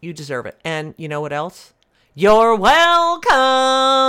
[0.00, 0.58] You deserve it.
[0.64, 1.74] And you know what else?
[2.14, 4.00] You're welcome.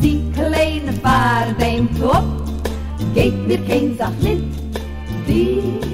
[0.00, 2.24] Die kleine vaart denkt op.
[3.14, 4.42] Geeft mir geen zacht lid,
[5.26, 5.84] die.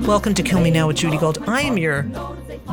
[0.00, 1.38] Welcome to Kill Me Now with Judy Gold.
[1.46, 2.06] I am your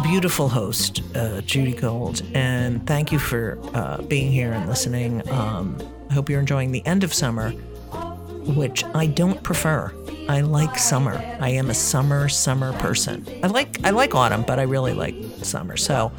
[0.04, 5.28] beautiful host, uh, Judy Gold, and thank you for uh, being here and listening.
[5.32, 5.78] Um,
[6.10, 9.94] I hope you're enjoying the end of summer, which I don't prefer.
[10.30, 11.16] I like summer.
[11.40, 13.26] I am a summer summer person.
[13.44, 15.78] I like I like autumn, but I really like summer.
[15.78, 16.12] So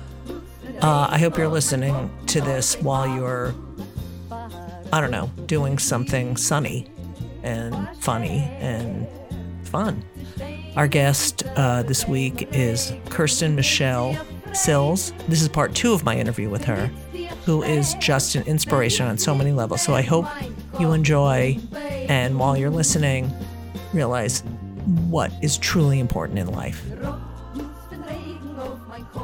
[0.83, 3.55] uh, I hope you're listening to this while you're
[4.93, 6.89] I don't know doing something sunny
[7.43, 9.07] and funny and
[9.65, 10.05] fun.
[10.77, 14.15] Our guest uh, this week is Kirsten Michelle
[14.53, 15.15] Sills.
[15.27, 16.89] This is part two of my interview with her,
[17.47, 19.81] who is just an inspiration on so many levels.
[19.81, 20.27] So I hope
[20.79, 23.33] you enjoy, and while you're listening,
[23.95, 24.43] realize
[25.09, 26.85] what is truly important in life.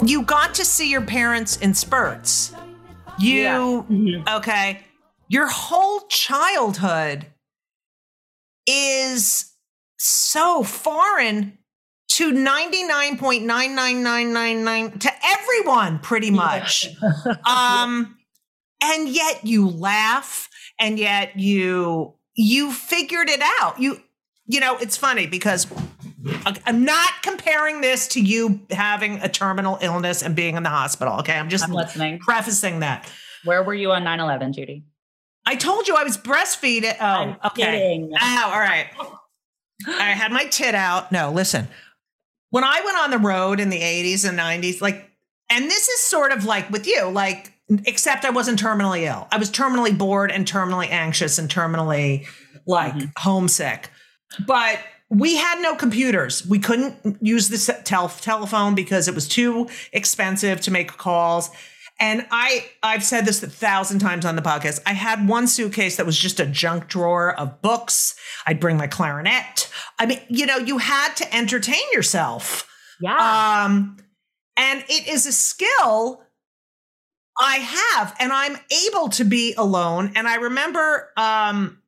[0.07, 2.55] You got to see your parents in spurts.
[3.19, 4.81] You, okay,
[5.29, 7.27] your whole childhood
[8.67, 9.52] is
[10.03, 11.57] so foreign
[12.09, 16.89] to 99.99999 to everyone pretty much.
[17.47, 18.19] Um
[18.85, 20.49] and yet you laugh
[20.79, 23.79] and yet you you figured it out.
[23.81, 24.01] You
[24.47, 25.67] you know it's funny because
[26.67, 31.19] i'm not comparing this to you having a terminal illness and being in the hospital
[31.21, 31.33] okay?
[31.35, 32.19] I'm just I'm listening.
[32.19, 33.11] prefacing that.
[33.45, 34.85] Where were you on 9 11, Judy?
[35.47, 36.95] i told you i was breastfeeding.
[37.01, 37.63] Oh I'm okay.
[37.63, 38.13] kidding.
[38.21, 38.89] oh all right
[39.87, 41.13] I had my tit out.
[41.13, 41.69] No, listen.
[42.51, 45.11] When I went on the road in the 80s and 90s, like,
[45.49, 47.53] and this is sort of like with you, like,
[47.87, 49.29] except I wasn't terminally ill.
[49.31, 52.27] I was terminally bored and terminally anxious and terminally
[52.67, 53.07] like mm-hmm.
[53.17, 53.91] homesick.
[54.47, 56.47] But we had no computers.
[56.47, 61.51] We couldn't use the tel- telephone because it was too expensive to make calls.
[62.01, 64.81] And I, I've said this a thousand times on the podcast.
[64.85, 68.17] I had one suitcase that was just a junk drawer of books.
[68.47, 69.71] I'd bring my clarinet.
[69.99, 72.69] I mean, you know, you had to entertain yourself.
[73.01, 73.65] Yeah.
[73.65, 73.97] Um,
[74.57, 76.23] and it is a skill
[77.41, 78.57] I have, and I'm
[78.87, 80.13] able to be alone.
[80.15, 81.81] And I remember, um,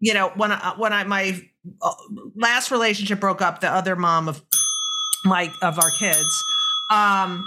[0.00, 1.40] you know, when I, when I my
[1.82, 1.92] uh,
[2.34, 4.42] last relationship broke up, the other mom of
[5.24, 6.44] my of our kids,
[6.90, 7.46] um,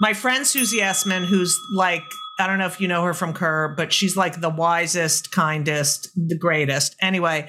[0.00, 2.02] my friend Susie Essman, who's like,
[2.38, 6.10] I don't know if you know her from Curb, but she's like the wisest, kindest,
[6.14, 6.94] the greatest.
[7.00, 7.48] Anyway,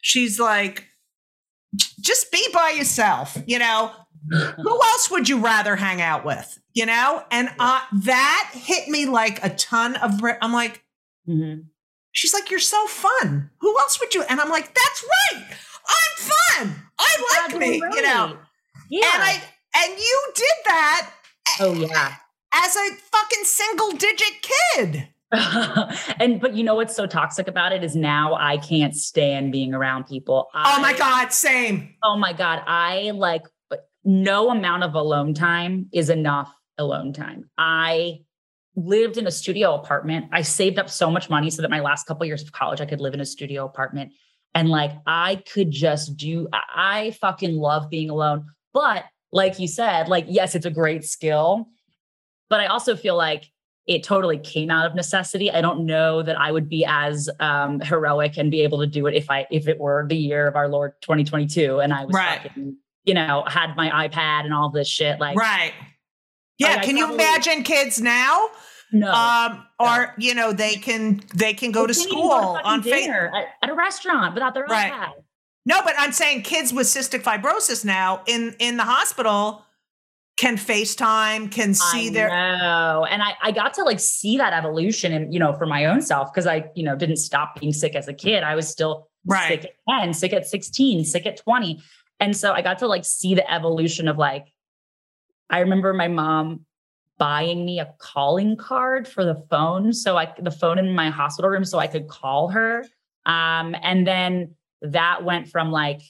[0.00, 0.86] she's like,
[2.00, 3.92] just be by yourself, you know.
[4.30, 6.58] Who else would you rather hang out with?
[6.74, 10.20] You know, and uh, that hit me like a ton of.
[10.42, 10.82] I'm like,
[11.28, 11.64] Mhm.
[12.12, 13.50] she's like, you're so fun.
[13.60, 14.22] Who else would you?
[14.22, 15.46] And I'm like, that's right.
[15.88, 16.82] I'm fun.
[16.98, 18.38] I like me, you know.
[18.90, 19.10] Yeah.
[19.14, 19.42] And I
[19.76, 21.10] and you did that
[21.60, 22.14] oh yeah.
[22.52, 25.08] as a fucking single digit kid.
[26.18, 29.72] and but you know what's so toxic about it is now I can't stand being
[29.72, 30.48] around people.
[30.54, 31.94] Oh my god, same.
[32.02, 33.42] Oh my god, I like
[34.04, 37.48] no amount of alone time is enough alone time.
[37.56, 38.20] I
[38.74, 40.26] lived in a studio apartment.
[40.32, 42.86] I saved up so much money so that my last couple years of college I
[42.86, 44.12] could live in a studio apartment
[44.54, 48.46] and like I could just do I I fucking love being alone.
[48.72, 51.68] But like you said, like yes, it's a great skill,
[52.48, 53.44] but I also feel like
[53.86, 55.50] it totally came out of necessity.
[55.50, 59.06] I don't know that I would be as um, heroic and be able to do
[59.06, 62.14] it if I if it were the year of our Lord 2022 and I was
[62.14, 62.42] Right.
[62.42, 65.18] fucking, you know had my iPad and all this shit.
[65.20, 65.72] Like right.
[66.58, 68.48] Yeah, Like, can you imagine kids now?
[68.92, 72.58] no, Um, or you know, they can they can go to They can't school go
[72.58, 72.84] to on Facebook.
[72.84, 74.92] dinner at, at a restaurant without their Right.
[74.92, 75.12] iPad.
[75.66, 79.64] No, but I'm saying kids with cystic fibrosis now in in the hospital
[80.40, 83.06] can FaceTime, can see I their know.
[83.10, 86.00] And I, I got to like see that evolution and, you know, for my own
[86.00, 88.42] self, because I, you know, didn't stop being sick as a kid.
[88.42, 89.60] I was still Right.
[89.60, 91.82] sick at 10, sick at 16, sick at 20.
[92.20, 94.46] And so I got to like see the evolution of like,
[95.50, 96.64] I remember my mom
[97.18, 99.92] buying me a calling card for the phone.
[99.92, 102.86] So I, the phone in my hospital room, so I could call her.
[103.26, 106.00] Um, and then that went from like,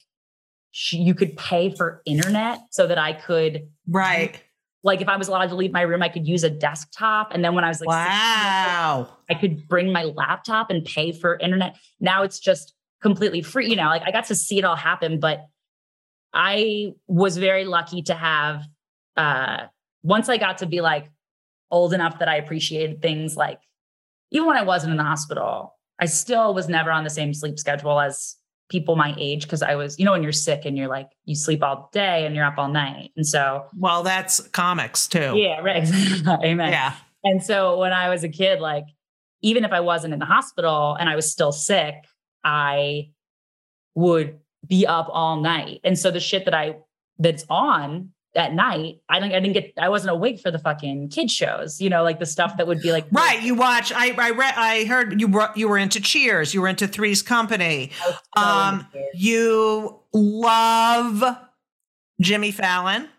[0.71, 4.41] she, you could pay for internet so that I could right.
[4.83, 7.33] like if I was allowed to leave my room, I could use a desktop.
[7.33, 9.09] And then when I was like, 16, Wow.
[9.29, 11.75] I could bring my laptop and pay for internet.
[11.99, 13.69] Now it's just completely free.
[13.69, 15.45] You know, like I got to see it all happen, but
[16.33, 18.63] I was very lucky to have
[19.17, 19.65] uh
[20.03, 21.11] once I got to be like
[21.69, 23.59] old enough that I appreciated things like
[24.31, 27.59] even when I wasn't in the hospital, I still was never on the same sleep
[27.59, 28.35] schedule as
[28.71, 31.35] people my age because I was, you know, when you're sick and you're like you
[31.35, 33.11] sleep all day and you're up all night.
[33.15, 35.33] And so Well, that's comics too.
[35.35, 35.87] yeah, right.
[36.43, 36.71] Amen.
[36.71, 36.95] Yeah.
[37.23, 38.85] And so when I was a kid, like
[39.41, 41.95] even if I wasn't in the hospital and I was still sick,
[42.43, 43.09] I
[43.93, 45.81] would be up all night.
[45.83, 46.77] And so the shit that I
[47.19, 51.09] that's on at night, I didn't I didn't get I wasn't awake for the fucking
[51.09, 53.41] kid shows, you know, like the stuff that would be like Right.
[53.41, 53.91] You watch.
[53.93, 54.53] I I read.
[54.55, 56.53] I heard you were you were into Cheers.
[56.53, 57.91] You were into Three's Company.
[58.35, 58.87] So Um.
[59.13, 61.23] You love
[62.21, 63.09] Jimmy Fallon.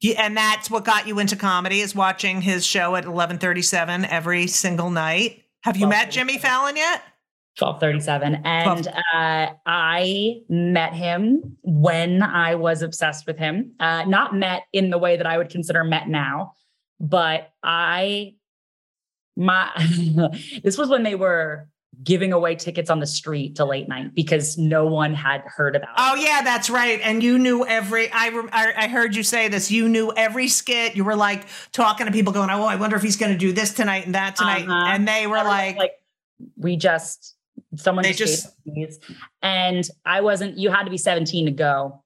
[0.00, 4.46] You, and that's what got you into comedy is watching his show at 1137 every
[4.46, 5.42] single night.
[5.62, 7.02] Have you met Jimmy Fallon yet?
[7.60, 14.62] 1237 and uh, i met him when i was obsessed with him uh, not met
[14.72, 16.52] in the way that i would consider met now
[16.98, 18.34] but i
[19.36, 19.70] my
[20.62, 21.68] this was when they were
[22.02, 25.90] giving away tickets on the street to late night because no one had heard about
[25.98, 27.00] Oh it yeah, that's right.
[27.02, 28.10] And you knew every.
[28.12, 29.70] I I, I heard you say this.
[29.70, 30.96] You knew every skit.
[30.96, 33.52] You were like talking to people, going, "Oh, I wonder if he's going to do
[33.52, 34.94] this tonight and that tonight." Uh-huh.
[34.94, 35.92] And they were like, like
[36.56, 37.34] we just
[37.76, 39.16] someone They just, just- gave us these.
[39.42, 42.02] and i wasn't you had to be 17 to go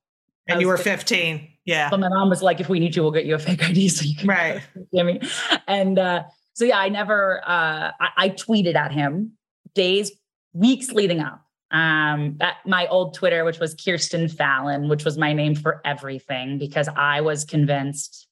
[0.47, 1.49] and you were was 15.
[1.65, 1.89] Yeah.
[1.89, 3.89] But my mom was like, if we need you, we'll get you a fake ID
[3.89, 4.61] so you can Right.
[4.95, 5.23] Jimmy.
[5.67, 9.33] And uh, so yeah, I never uh I, I tweeted at him
[9.75, 10.13] days,
[10.53, 11.41] weeks leading up.
[11.71, 16.59] Um at my old Twitter, which was Kirsten Fallon, which was my name for everything,
[16.59, 18.29] because I was convinced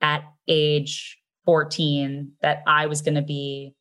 [0.00, 3.74] at age 14 that I was gonna be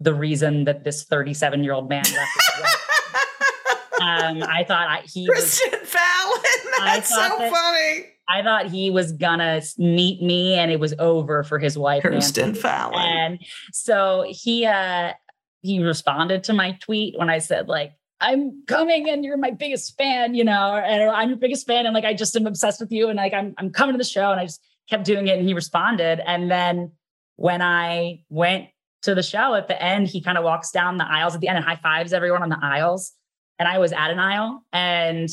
[0.00, 2.78] the reason that this 37 year old man left
[4.00, 6.40] um, I thought I, he was Fallon.
[6.78, 8.06] That's so that- funny.
[8.30, 12.04] I thought he was gonna meet me and it was over for his wife.
[12.04, 12.18] Nancy.
[12.42, 12.94] Kirsten Fallon.
[13.00, 13.38] And
[13.72, 15.14] so he uh
[15.62, 19.96] he responded to my tweet when I said like I'm coming and you're my biggest
[19.96, 22.92] fan, you know, and I'm your biggest fan and like I just am obsessed with
[22.92, 25.38] you and like I'm I'm coming to the show and I just kept doing it
[25.38, 26.92] and he responded and then
[27.36, 28.66] when I went
[29.02, 31.48] to the show at the end he kind of walks down the aisles at the
[31.48, 33.12] end and high fives everyone on the aisles
[33.58, 35.28] and I was at an aisle and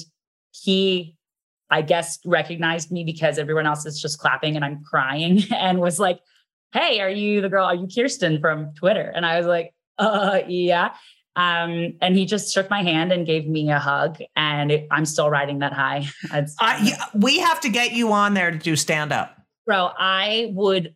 [0.51, 1.15] he
[1.69, 5.99] I guess recognized me because everyone else is just clapping and I'm crying and was
[5.99, 6.19] like,
[6.73, 7.65] "Hey, are you the girl?
[7.65, 10.93] Are you Kirsten from Twitter?" And I was like, "Uh, yeah."
[11.37, 15.05] Um, and he just shook my hand and gave me a hug, and it, I'm
[15.05, 16.07] still riding that high.
[16.31, 19.35] Uh, we have to get you on there to do stand up.
[19.65, 20.95] bro, I would,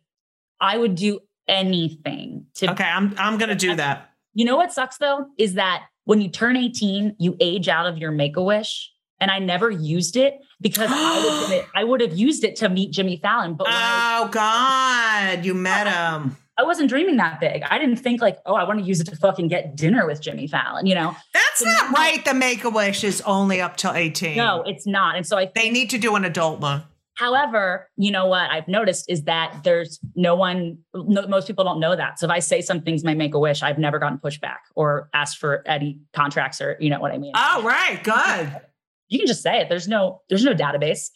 [0.62, 1.20] I would do
[1.50, 2.72] anything to.
[2.72, 4.12] Okay, I'm I'm gonna do that.
[4.34, 7.98] You know what sucks though is that when you turn 18, you age out of
[7.98, 12.02] your Make a Wish, and I never used it because I was gonna, I would
[12.02, 16.38] have used it to meet Jimmy Fallon, but Oh God, you met him.
[16.58, 17.64] I wasn't dreaming that big.
[17.70, 20.20] I didn't think like, oh, I want to use it to fucking get dinner with
[20.20, 20.86] Jimmy Fallon.
[20.86, 22.24] You know, That's not right.
[22.26, 24.36] The Make a Wish is only up till 18.
[24.36, 25.16] no, it's not.
[25.16, 26.84] And so I They need to do an adult one.
[27.20, 31.82] However, you know what I've noticed is that there's no one, no, most people don't
[31.82, 32.18] know that.
[32.18, 35.10] So if I say some things might make a wish, I've never gotten pushback or
[35.14, 37.34] asked for any contracts or you know what I mean.
[37.36, 38.02] Oh, right.
[38.02, 38.62] Good.
[39.10, 39.68] You can just say it.
[39.68, 41.10] There's no, there's no database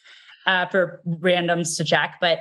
[0.45, 2.15] uh, for randoms to check.
[2.19, 2.39] But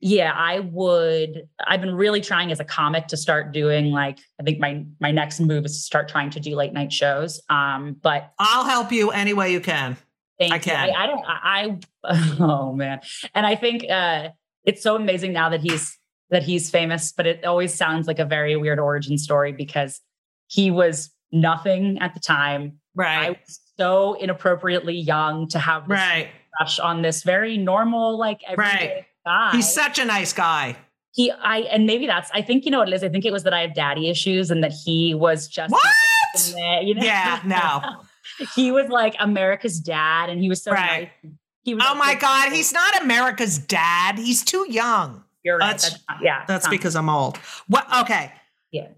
[0.00, 1.48] yeah, I would.
[1.66, 5.12] I've been really trying as a comic to start doing like I think my my
[5.12, 7.40] next move is to start trying to do late night shows.
[7.48, 9.96] Um, but I'll help you any way you can.
[10.38, 10.62] Thank I you.
[10.62, 10.90] can.
[10.90, 11.24] I, I don't.
[11.26, 12.36] I, I.
[12.40, 13.00] Oh man.
[13.34, 14.28] And I think uh,
[14.64, 15.98] it's so amazing now that he's
[16.30, 17.12] that he's famous.
[17.12, 20.00] But it always sounds like a very weird origin story because
[20.46, 22.78] he was nothing at the time.
[22.94, 23.08] Right.
[23.16, 23.38] I Right.
[23.46, 26.28] was so inappropriately young to have this Right.
[26.56, 29.50] crush on this very normal, like everyday guy.
[29.52, 30.76] He's such a nice guy.
[31.14, 31.30] he.
[31.32, 32.30] I and maybe that's.
[32.32, 33.02] I think you know what it is.
[33.04, 35.72] I think it was that I have daddy issues and that he was just.
[35.72, 36.84] What?
[36.84, 37.02] You know?
[37.02, 38.02] Yeah, no.
[38.54, 41.10] he was like America's dad, and he was so Right.
[41.24, 41.32] nice.
[41.64, 42.52] He was Oh like, my "Look, God.
[42.52, 44.18] He's not America's dad.
[44.18, 45.24] He's too young.
[45.42, 45.66] You're right.
[45.78, 46.44] That's- That's, yeah.
[46.46, 47.36] That's because I'm old.
[47.68, 47.86] What?
[48.02, 48.32] Okay.
[48.70, 48.88] Yeah.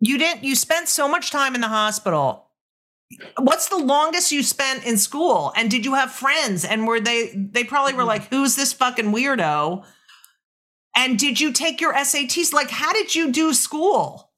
[0.00, 2.44] You didn't, you spent so much time in the hospital.
[3.38, 5.52] What's the longest you spent in school?
[5.56, 6.64] And did you have friends?
[6.64, 8.06] And were they, they probably were Mhm.
[8.08, 9.84] like, who's this fucking weirdo?
[10.96, 12.52] And did you take your SATs?
[12.52, 14.32] Like, how did you do school?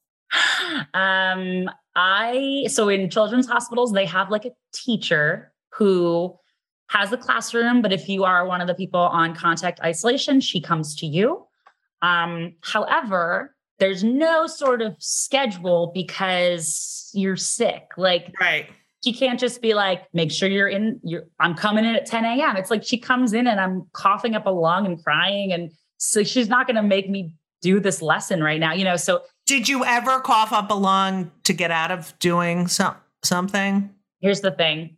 [0.93, 6.35] um, I so in children's hospitals they have like a teacher who
[6.89, 10.59] has the classroom, but if you are one of the people on contact isolation, she
[10.59, 11.45] comes to you.
[12.01, 17.83] Um, however, there's no sort of schedule because you're sick.
[17.97, 18.67] Like Right.
[19.03, 20.99] she can't just be like, make sure you're in.
[21.03, 22.57] You're, I'm coming in at 10 a.m.
[22.57, 26.23] It's like she comes in and I'm coughing up a lung and crying, and so
[26.23, 28.73] she's not going to make me do this lesson right now.
[28.73, 32.67] You know, so Did you ever cough up a lung to get out of doing
[32.67, 33.89] some, something?
[34.19, 34.97] here's the thing.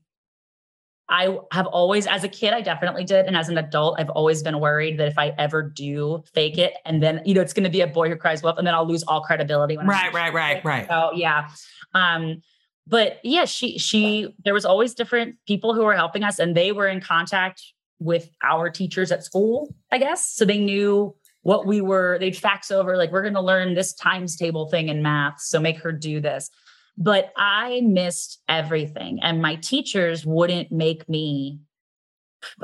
[1.07, 3.27] I have always, as a kid, I definitely did.
[3.27, 6.73] And as an adult, I've always been worried that if I ever do fake it,
[6.83, 8.73] and then, you know, it's going to be a boy who cries wolf, and then
[8.73, 9.77] I'll lose all credibility.
[9.77, 10.85] Right, right, right, right.
[10.89, 11.47] So yeah.
[11.93, 12.41] Um,
[12.85, 16.73] but yeah, she she there was always different people who were helping us, and they
[16.73, 17.63] were in contact
[17.99, 20.25] with our teachers at school, I guess.
[20.25, 24.35] So they knew what we were, they'd fax over, like, we're gonna learn this times
[24.35, 25.41] table thing in math.
[25.41, 26.49] So make her do this.
[26.97, 29.19] But I missed everything.
[29.21, 31.59] And my teachers wouldn't make me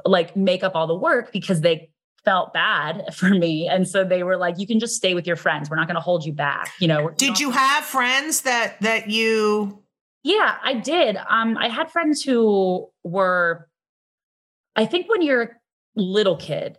[0.06, 1.90] like make up all the work because they
[2.26, 3.68] felt bad for me.
[3.68, 5.70] And so they were like, you can just stay with your friends.
[5.70, 6.72] We're not going to hold you back.
[6.80, 9.82] You know, Did you have friends that, that you,
[10.24, 11.18] Yeah, I did.
[11.30, 13.70] Um, I had friends who were,
[14.76, 15.50] I think when you're a
[15.96, 16.78] little kid,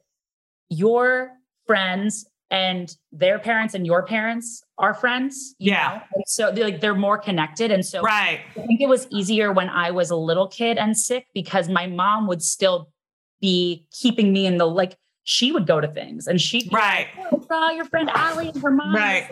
[0.69, 1.33] your
[1.69, 5.55] friends and their parents and your parents are friends.
[5.61, 6.01] Yeah.
[6.17, 6.23] know?
[6.27, 7.71] So they're like they're more connected.
[7.71, 8.41] And so right.
[8.57, 11.87] I think it was easier when I was a little kid and sick because my
[11.87, 12.91] mom would still
[13.41, 17.09] be keeping me in the like she would go to things and she'd Right.
[17.19, 18.95] like, oh, saw your friend Allie and her mom.
[18.97, 19.31] Right.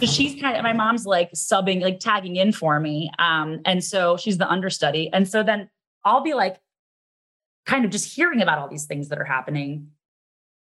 [0.00, 3.08] So she's kind of my mom's like subbing, like tagging in for me.
[3.20, 5.10] Um, and so she's the understudy.
[5.12, 5.70] And so then
[6.04, 6.56] I'll be like
[7.66, 9.92] kind of just hearing about all these things that are happening.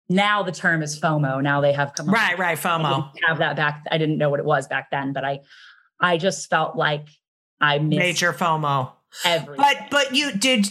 [0.09, 1.41] Now the term is FOMO.
[1.43, 2.57] Now they have come up Right, right.
[2.57, 3.11] I FOMO.
[3.27, 3.83] have that back.
[3.91, 5.41] I didn't know what it was back then, but I
[5.99, 7.05] I just felt like
[7.61, 8.91] I missed Major FOMO.
[9.23, 9.55] everything.
[9.57, 10.67] But but you did.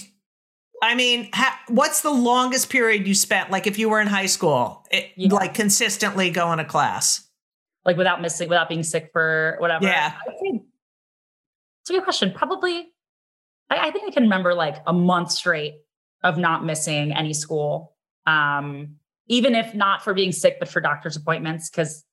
[0.83, 3.51] I mean, ha, what's the longest period you spent?
[3.51, 5.33] Like if you were in high school, it, Yeah.
[5.35, 7.25] like consistently going to class.
[7.85, 9.85] like without missing, without being sick for whatever.
[9.87, 10.13] Yeah.
[10.29, 10.63] I think
[11.83, 12.33] it's a good question.
[12.33, 12.89] Probably,
[13.71, 15.77] I, I think I can remember like a month straight
[16.23, 17.97] of not missing any school.
[18.27, 18.97] Um,
[19.29, 22.05] even if not for being sick, but for doctor's appointments, because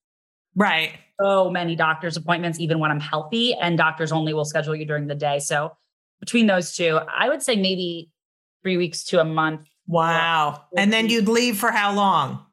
[0.55, 0.93] Right.
[1.19, 5.07] so many doctor's appointments, even when I'm healthy, and doctors only will schedule you during
[5.07, 5.39] the day.
[5.39, 5.75] So
[6.19, 8.09] between those two, I would say maybe
[8.63, 9.67] three weeks to a month.
[9.87, 10.63] Wow.
[10.77, 12.45] And then you'd leave for how long?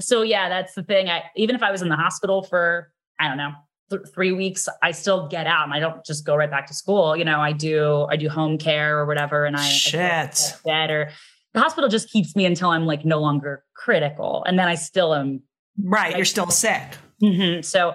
[0.00, 1.08] So yeah, that's the thing.
[1.08, 3.52] I even if I was in the hospital for I don't know
[3.90, 6.74] th- three weeks, I still get out and I don't just go right back to
[6.74, 7.16] school.
[7.16, 10.56] You know, I do I do home care or whatever, and I I Shit.
[10.64, 11.10] bed or
[11.54, 15.14] the hospital just keeps me until I'm like no longer critical, and then I still
[15.14, 15.42] am
[15.82, 16.16] Right.
[16.16, 16.82] You're still sick.
[17.22, 17.64] Mhm.
[17.64, 17.94] So,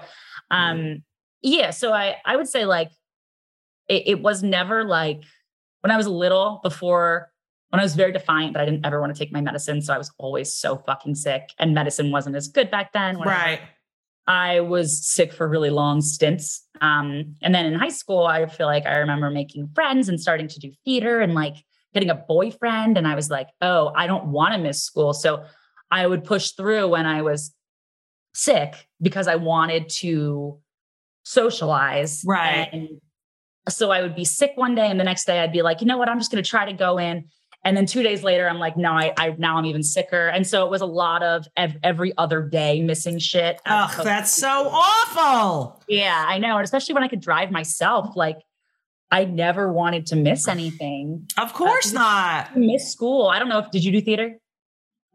[0.50, 1.03] um,
[1.41, 1.69] yeah.
[1.71, 2.89] So I I would say like
[3.88, 5.21] it, it was never like
[5.81, 7.29] when I was little before
[7.69, 9.81] when I was very defiant that I didn't ever want to take my medicine.
[9.81, 13.19] So I was always so fucking sick, and medicine wasn't as good back then.
[13.19, 13.59] Right.
[14.27, 16.65] I was sick for really long stints.
[16.81, 20.47] Um, and then in high school, I feel like I remember making friends and starting
[20.47, 21.57] to do theater and like
[21.96, 22.98] getting a boyfriend.
[22.98, 25.14] And I was like, oh, I don't want to miss school.
[25.14, 25.46] So
[25.90, 27.56] I would push through when I was
[28.36, 30.60] sick because I wanted to
[31.24, 32.22] socialize.
[32.25, 32.70] Right.
[32.72, 32.90] And
[33.70, 35.88] so I would be sick one day and the next day I'd be like, you
[35.88, 37.25] know what, I'm just going to try to go in.
[37.64, 40.28] And then two days later, I'm like, no, I, I now I'm even sicker.
[40.28, 43.60] And so it was a lot of ev- every other day missing shit.
[43.66, 45.82] Oh, that's so awful.
[45.88, 46.58] yeah, I know.
[46.58, 48.38] And especially when I could drive myself, like
[49.15, 51.25] I never wanted to miss anything.
[51.38, 52.57] Of course not.
[52.57, 53.27] Miss school.
[53.27, 54.38] I don't know if did you do theater?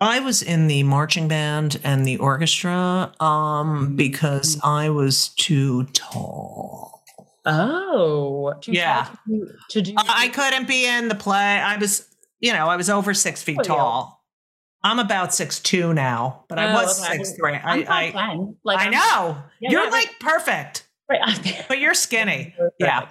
[0.00, 7.04] I was in the marching band and the orchestra um, because I was too tall.
[7.44, 9.02] Oh, too Yeah.
[9.02, 11.60] tall to do, to do I couldn't be in the play.
[11.60, 12.08] I was,
[12.40, 13.68] you know, I was over six feet Oh, yeah.
[13.68, 14.24] tall.
[14.82, 17.18] I'm about six two now, but I Oh, was okay.
[17.18, 17.52] six three.
[17.52, 19.36] I'm I, I, Like I know.
[19.60, 21.64] Yeah, You're yeah, like perfect, Right.
[21.68, 22.54] but you're skinny.
[22.78, 23.08] Yeah.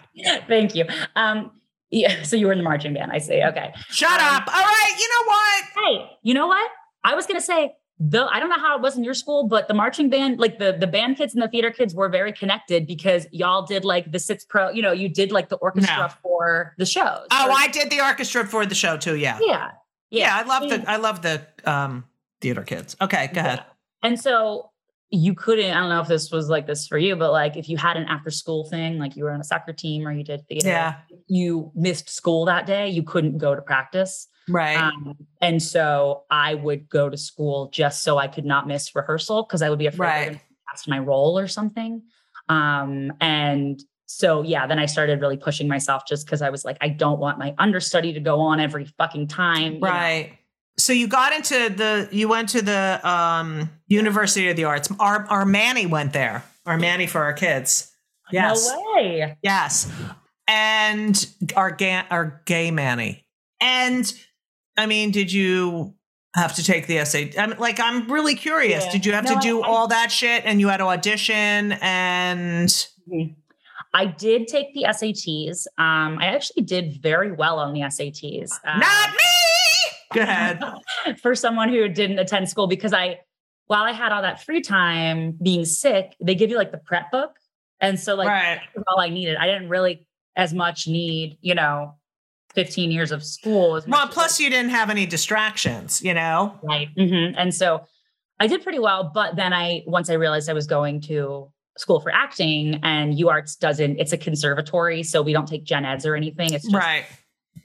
[0.48, 0.86] Thank you.
[1.16, 1.52] Um,
[1.92, 2.24] yeah.
[2.24, 3.12] So you were in the marching band.
[3.12, 3.44] I see.
[3.44, 3.74] Okay.
[3.90, 4.48] Shut Um, up.
[4.48, 4.96] All right.
[4.98, 5.64] You know what?
[6.08, 6.72] Hey, you know what?
[7.04, 9.68] I was gonna say the I don't know how it was in your school, but
[9.68, 12.88] the marching band, like the the band kids and the theater kids, were very connected
[12.88, 14.70] because y'all did like the sits pro.
[14.70, 16.08] You know, you did like the orchestra No.
[16.22, 17.28] for the shows.
[17.32, 19.16] Oh, Or- I did the orchestra for the show too.
[19.18, 19.38] Yeah.
[19.42, 19.72] yeah,
[20.10, 20.36] Yeah.
[20.38, 22.06] I love the I love the um
[22.42, 22.96] theater kids.
[23.02, 23.64] Okay, go ahead.
[24.04, 24.72] And so
[25.12, 25.72] you couldn't.
[25.72, 27.98] I don't know if this was like this for you, but like if you had
[27.98, 30.68] an after school thing, like you were on a soccer team or you did theater,
[30.68, 30.96] Yeah.
[31.28, 34.28] you missed school that day, you couldn't go to practice.
[34.48, 34.78] Right.
[34.78, 39.44] Um, and so I would go to school just so I could not miss rehearsal
[39.44, 40.42] because I would be afraid Right.
[40.70, 42.04] past my role or something.
[42.48, 46.78] Um, and so yeah, then I started really pushing myself just because I was like,
[46.82, 49.80] I don't want my understudy to go on every fucking time.
[49.80, 50.36] right know?
[50.80, 54.90] So you got into the you went to the um University of the Arts.
[55.00, 56.44] Our our Manny went there.
[56.66, 57.92] Our Manny for our kids.
[58.32, 58.68] Yes.
[58.72, 59.38] No way.
[59.44, 59.92] Yes.
[60.48, 63.26] And our ga- our gay Manny.
[63.62, 64.12] And
[64.78, 65.96] I mean, did you
[66.36, 67.38] have to take the SAT?
[67.38, 68.86] I mean, like I'm really curious.
[68.86, 68.92] Yeah.
[68.92, 71.74] Did you have No, to do I- all that shit and you had to audition
[71.82, 72.70] and
[73.94, 75.66] I did take the SATs.
[75.80, 78.52] Um, I actually did very well on the SATs.
[78.64, 79.18] Um, not me?
[80.14, 80.62] Go ahead.
[81.22, 83.20] for someone who didn't attend school because I,
[83.68, 87.12] while I had all that free time being sick, they give you like the prep
[87.12, 87.36] book.
[87.80, 88.60] And so like right.
[88.88, 89.38] all I needed.
[89.38, 91.96] I didn't really as much need, you know,
[92.56, 93.82] 15 years of school.
[93.88, 96.58] Well, plus you didn't have any distractions, you know?
[96.64, 96.90] Right.
[96.96, 97.36] Mm-hmm.
[97.38, 97.86] And so
[98.40, 99.12] I did pretty well.
[99.14, 103.58] But then I, once I realized I was going to school for acting and UArts
[103.58, 105.04] doesn't, it's a conservatory.
[105.04, 106.54] So we don't take gen eds or anything.
[106.54, 107.06] It's just Right.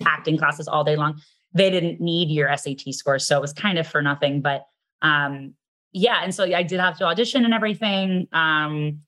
[0.07, 1.21] acting classes all day long.
[1.55, 3.27] They didn't need your SAT scores.
[3.27, 4.41] So it was kind of for nothing.
[4.43, 4.67] But
[5.03, 5.55] um,
[5.93, 6.21] yeah.
[6.23, 8.27] And so I did have to audition and everything.
[8.33, 9.01] Um,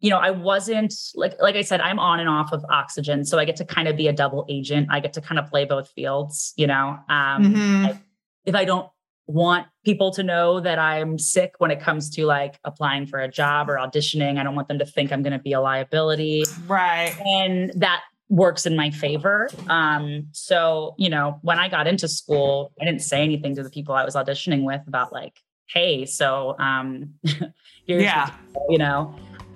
[0.00, 3.24] you know, I wasn't like like I said, I'm on and off of oxygen.
[3.24, 4.88] So I get to kind of be a double agent.
[4.90, 6.98] I get to kind of play both fields, you know.
[7.08, 7.98] Um, Mhm.
[8.44, 8.88] if I don't
[9.26, 13.28] want people to know that I'm sick when it comes to like applying for a
[13.28, 16.44] job or auditioning, I don't want them to think I'm going to be a liability.
[16.66, 17.14] Right.
[17.26, 19.48] And that works in my favor.
[19.68, 23.70] Um, so, you know, when I got into school, I didn't say anything to the
[23.70, 25.34] people I was auditioning with about like,
[25.68, 27.14] hey, so um
[27.86, 28.30] here's Yeah.
[28.68, 29.14] you know.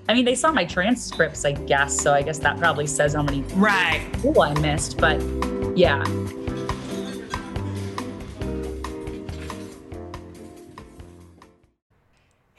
[0.08, 2.00] I mean, they saw my transcripts, I guess.
[2.00, 4.04] So I guess that probably says how many Right.
[4.14, 4.98] people I missed.
[4.98, 5.20] But
[5.76, 6.02] yeah.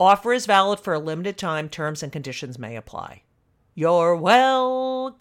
[0.00, 1.68] Offer is valid for a limited time.
[1.68, 3.22] Terms and conditions may apply.
[3.74, 5.20] You're welcome.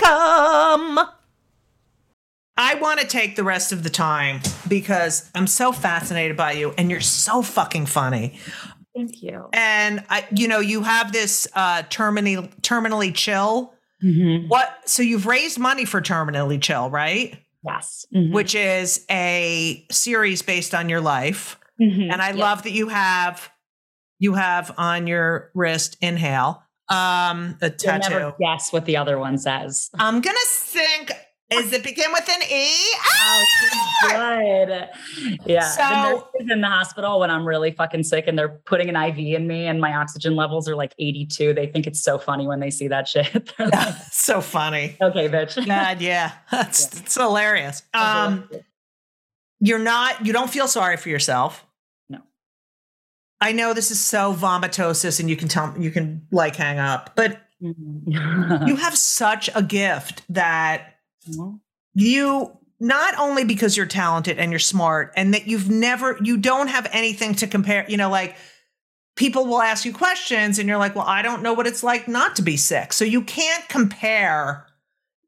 [2.61, 6.73] I want to take the rest of the time because I'm so fascinated by you
[6.77, 8.37] and you're so fucking funny.
[8.95, 9.49] Thank you.
[9.53, 13.73] And I you know, you have this uh terminally terminally chill.
[14.03, 14.47] Mhm.
[14.49, 17.37] What so you've raised money for terminally chill, right?
[17.65, 18.05] Yes.
[18.13, 18.31] Mhm.
[18.33, 21.57] Which is a series based on your life.
[21.81, 22.11] Mhm.
[22.11, 22.37] and I Yep.
[22.37, 23.49] love that you have
[24.19, 28.09] you have on your wrist inhale um a You'll tattoo.
[28.09, 29.89] never guess what the other one says.
[29.99, 31.11] I'm gonna think.
[31.51, 32.75] Is it begin with an E?
[32.95, 34.89] Oh, she's good.
[35.47, 35.61] Yeah.
[35.61, 39.17] So- the in the hospital when I'm really fucking sick and they're putting an IV
[39.35, 41.53] in me and my oxygen levels are like 82.
[41.55, 43.51] They think it's so funny when they see that shit.
[43.57, 44.95] They're like, so funny.
[45.01, 45.63] okay, bitch.
[45.65, 47.81] God, yeah, that's it's hilarious.
[47.95, 48.47] Um,
[49.59, 50.25] you're not.
[50.25, 51.65] You don't feel sorry for yourself.
[53.41, 57.11] I know this is so vomitosis, and you can tell you can like hang up,
[57.15, 58.67] but Mhm.
[58.67, 60.95] you have such a gift that
[61.29, 61.59] Mhm.
[61.93, 66.69] you not only because you're talented and you're smart and that you've never you don't
[66.69, 68.37] have anything to compare you know like
[69.17, 72.07] people will ask you questions and you're like well i don't know what it's like
[72.07, 74.65] not to be sick so you can't compare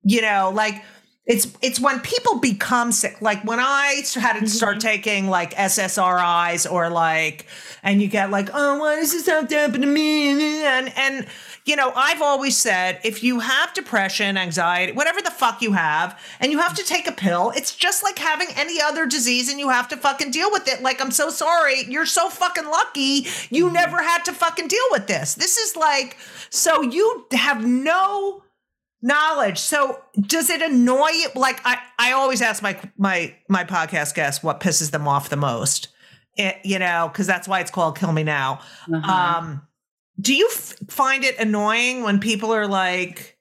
[0.03, 0.81] you know like
[1.27, 4.87] it's it's when people become sick like when i had to start mm-hmm.
[4.87, 7.45] taking like ssris or like
[7.83, 10.63] and you get like oh why does this have to happen to me?
[10.65, 11.27] And and
[11.65, 16.19] you know i've always said if you have depression anxiety whatever the fuck you have
[16.39, 19.59] and you have to take a pill it's just like having any other disease and
[19.59, 20.81] you have to fucking deal with it.
[20.81, 21.83] Like i'm so sorry.
[21.87, 23.27] You're so fucking lucky.
[23.49, 23.73] You mm-hmm.
[23.73, 25.35] never had to fucking deal with this.
[25.35, 26.17] This is like
[26.49, 28.43] so you have no
[29.01, 29.57] knowledge.
[29.57, 31.29] So does it annoy you?
[31.35, 35.37] Like I, I always ask my my my podcast guests what pisses them off the
[35.37, 35.89] most.
[36.37, 38.61] It, you know, because that's why it's called Kill Me Now.
[38.91, 39.11] Uh-huh.
[39.11, 39.67] Um,
[40.19, 43.37] do you f- find it annoying when people are like,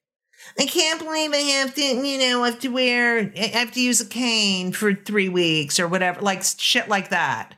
[0.58, 3.80] I can't believe I have to, you know, I have to wear, I have to
[3.80, 7.54] use a cane for three weeks or whatever, like shit like that.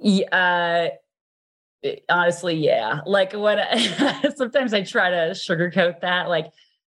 [0.00, 0.90] Yeah,
[1.84, 3.00] uh, honestly, yeah.
[3.06, 3.58] Like when
[4.36, 6.46] sometimes I try to sugarcoat that, like,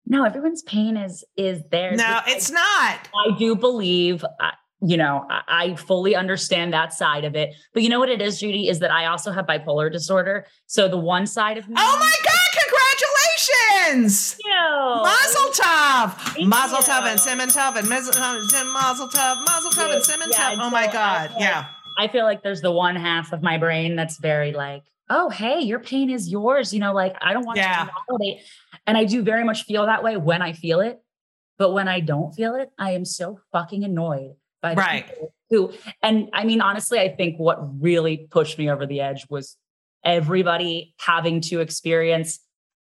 [0.08, 1.92] no, everyone's pain is is there.
[1.96, 3.00] No, Which I- it's not.
[3.14, 7.56] I do believe, uh, you know, I, I fully understand that side of it.
[7.74, 10.46] But you know what it is, Judy, is that I also have bipolar disorder.
[10.68, 11.76] So the one side of me.
[11.78, 12.34] Oh my God!
[12.64, 14.38] Congratulations!
[14.44, 19.94] you know, Mazel tov, Thank Mazel tov, and Siman tov, and Mazel tov, Mazel tov,
[19.94, 20.58] and Siman Yeah, tov.
[20.62, 21.30] Oh my so I God!
[21.32, 21.66] feel Yeah,
[22.00, 25.60] I feel like there's the one half of my brain that's very like, oh, hey,
[25.62, 26.74] your pain is yours.
[26.74, 27.86] You know, like I don't want Yeah.
[27.86, 28.44] to validate.
[28.88, 31.00] And I do very much feel that way when I feel it.
[31.58, 35.08] But when I don't feel it, I am so fucking annoyed by the Right.
[35.08, 35.72] people who,
[36.02, 39.56] and I mean, honestly, I think what really pushed me over the edge was
[40.04, 42.40] everybody having to experience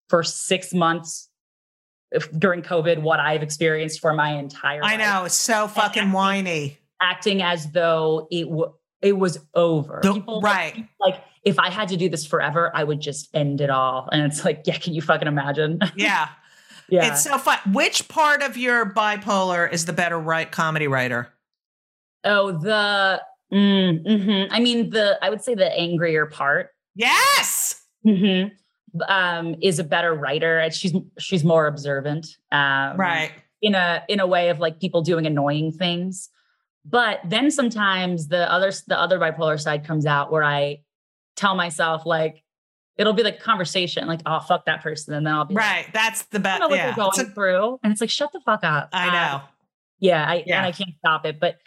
[0.07, 1.29] for six months
[2.37, 5.25] during COVID what I've experienced for my entire I life know.
[5.25, 6.77] It's so fucking whiny.
[7.01, 9.99] acting as though it w- it was over.
[10.03, 10.87] The- People right.
[10.99, 14.09] Like, if I had to do this forever, I would just end it all.
[14.11, 15.79] And it's like, yeah, can you fucking imagine?
[15.95, 16.27] Yeah,
[16.89, 17.11] yeah.
[17.11, 17.57] it's so fun.
[17.71, 21.29] Which part of your bipolar is the better right comedy writer?
[22.25, 23.21] oh, the
[23.53, 24.47] mm, mhm.
[24.51, 27.81] I mean, the I would say the angrier part Yes.
[28.05, 28.51] mhm,
[29.07, 30.67] um, is a better writer.
[30.71, 32.27] She's she's more observant.
[32.51, 33.31] Um, Right.
[33.61, 36.29] in a in a way of like people doing annoying things
[36.85, 40.77] but then sometimes the other the other bipolar side comes out where i
[41.35, 42.43] tell myself like
[42.97, 45.63] it'll be like a conversation like oh fuck that person and then i'll be like,
[45.63, 45.85] Right.
[45.93, 46.59] That's the best.
[46.59, 46.85] don't know what Yeah.
[46.87, 49.41] they're going a- through and it's like shut the fuck up I Uh, know.
[49.99, 50.57] Yeah, I Yeah.
[50.57, 51.39] and I can't stop it.
[51.39, 51.57] But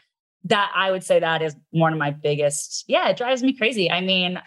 [0.45, 2.85] that I would say that is one of my biggest.
[2.89, 3.91] Yeah, it drives me crazy.
[3.91, 4.41] I mean,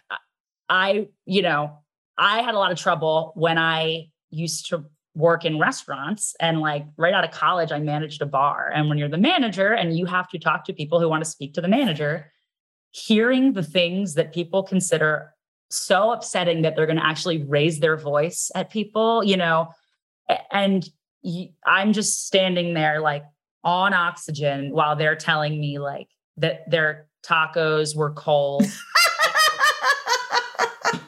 [0.69, 1.77] I you know
[2.17, 6.85] I had a lot of trouble when I used to work in restaurants and like
[6.97, 10.05] right out of college I managed a bar and when you're the manager and you
[10.05, 12.31] have to talk to people who want to speak to the manager
[12.91, 15.33] hearing the things that people consider
[15.69, 19.69] so upsetting that they're going to actually raise their voice at people you know
[20.51, 20.89] and
[21.65, 23.23] i'm just standing there like
[23.63, 28.63] on oxygen while they're telling me like that their tacos were cold.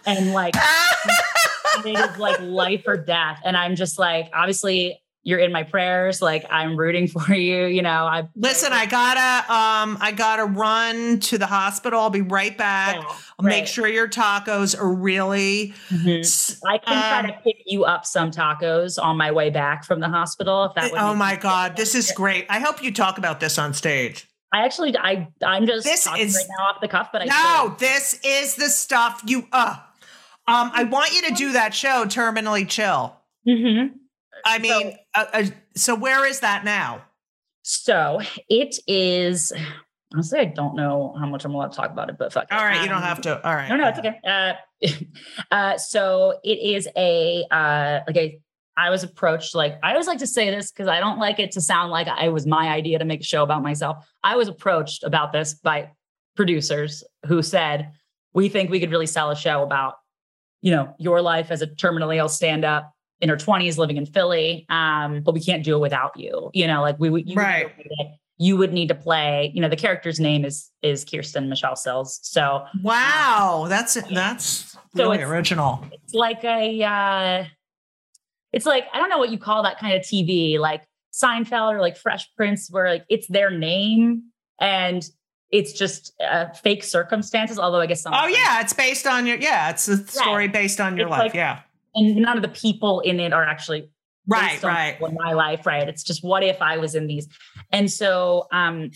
[0.06, 0.54] And like
[1.86, 3.42] it is like life or death.
[3.46, 6.22] And I'm just like, obviously, you're in my prayers.
[6.22, 7.66] Like, I'm rooting for you.
[7.66, 12.00] You know, I Listen, I gotta um I gotta run to the hospital.
[12.00, 12.96] I'll be right back.
[12.96, 13.04] Yeah,
[13.38, 16.20] I'll make sure your tacos are really Mhm.
[16.22, 19.84] s- I can try um, to pick you up some tacos on my way back
[19.84, 20.64] from the hospital.
[20.66, 22.46] If that would Oh my god, this is great.
[22.50, 24.28] I hope you talk about this on stage.
[24.54, 27.76] I actually, I, I'm just This is- right now off the cuff, but I No,
[27.80, 29.76] this is the stuff you uh
[30.48, 33.16] um I want you to do that show terminally chill.
[33.46, 33.88] hmm
[34.46, 35.44] I mean, uh, uh,
[35.76, 37.02] so where is that now?
[37.64, 39.52] So it is.
[40.14, 42.46] Honestly, I don't know how much I'm allowed to talk about it, but fuck.
[42.46, 42.54] it.
[42.54, 43.46] All right, you don't Um, have to.
[43.46, 43.68] All right.
[43.68, 44.20] No, no, it's okay.
[44.26, 44.54] Uh,
[45.52, 48.40] uh, so it is a uh, like a.
[48.78, 51.52] I was approached like I always like to say this because I don't like it
[51.54, 54.06] to sound like I was my idea to make a show about myself.
[54.24, 55.90] I was approached about this by
[56.36, 57.92] producers who said
[58.34, 59.96] we think we could really sell a show about
[60.62, 64.06] you know your life as a terminally ill stand up in her 20s living in
[64.06, 66.52] Philly, um, but we can't do it without you.
[66.54, 67.78] You know, like we would you would Right.
[67.78, 69.52] need to- You would need to play.
[69.56, 72.20] You know, the character's name is is Kirsten Michelle Sills.
[72.22, 75.84] So Wow, that's that's really it's- original.
[75.92, 77.46] it's like a uh
[78.54, 81.82] it's like i don't know what you call that kind of tv like seinfeld or
[81.82, 84.24] like fresh prince where like it's their name
[84.62, 85.04] and
[85.52, 89.38] it's just uh, fake circumstances although i guess some Oh yeah, it's based on your
[89.38, 91.20] yeah, it's a story based on your It's life.
[91.20, 91.62] like- yeah.
[91.96, 93.90] and none of the people in it are actually
[94.30, 95.00] Right, right.
[95.02, 97.30] in my life right it's just what if i was in these
[97.72, 98.92] and so um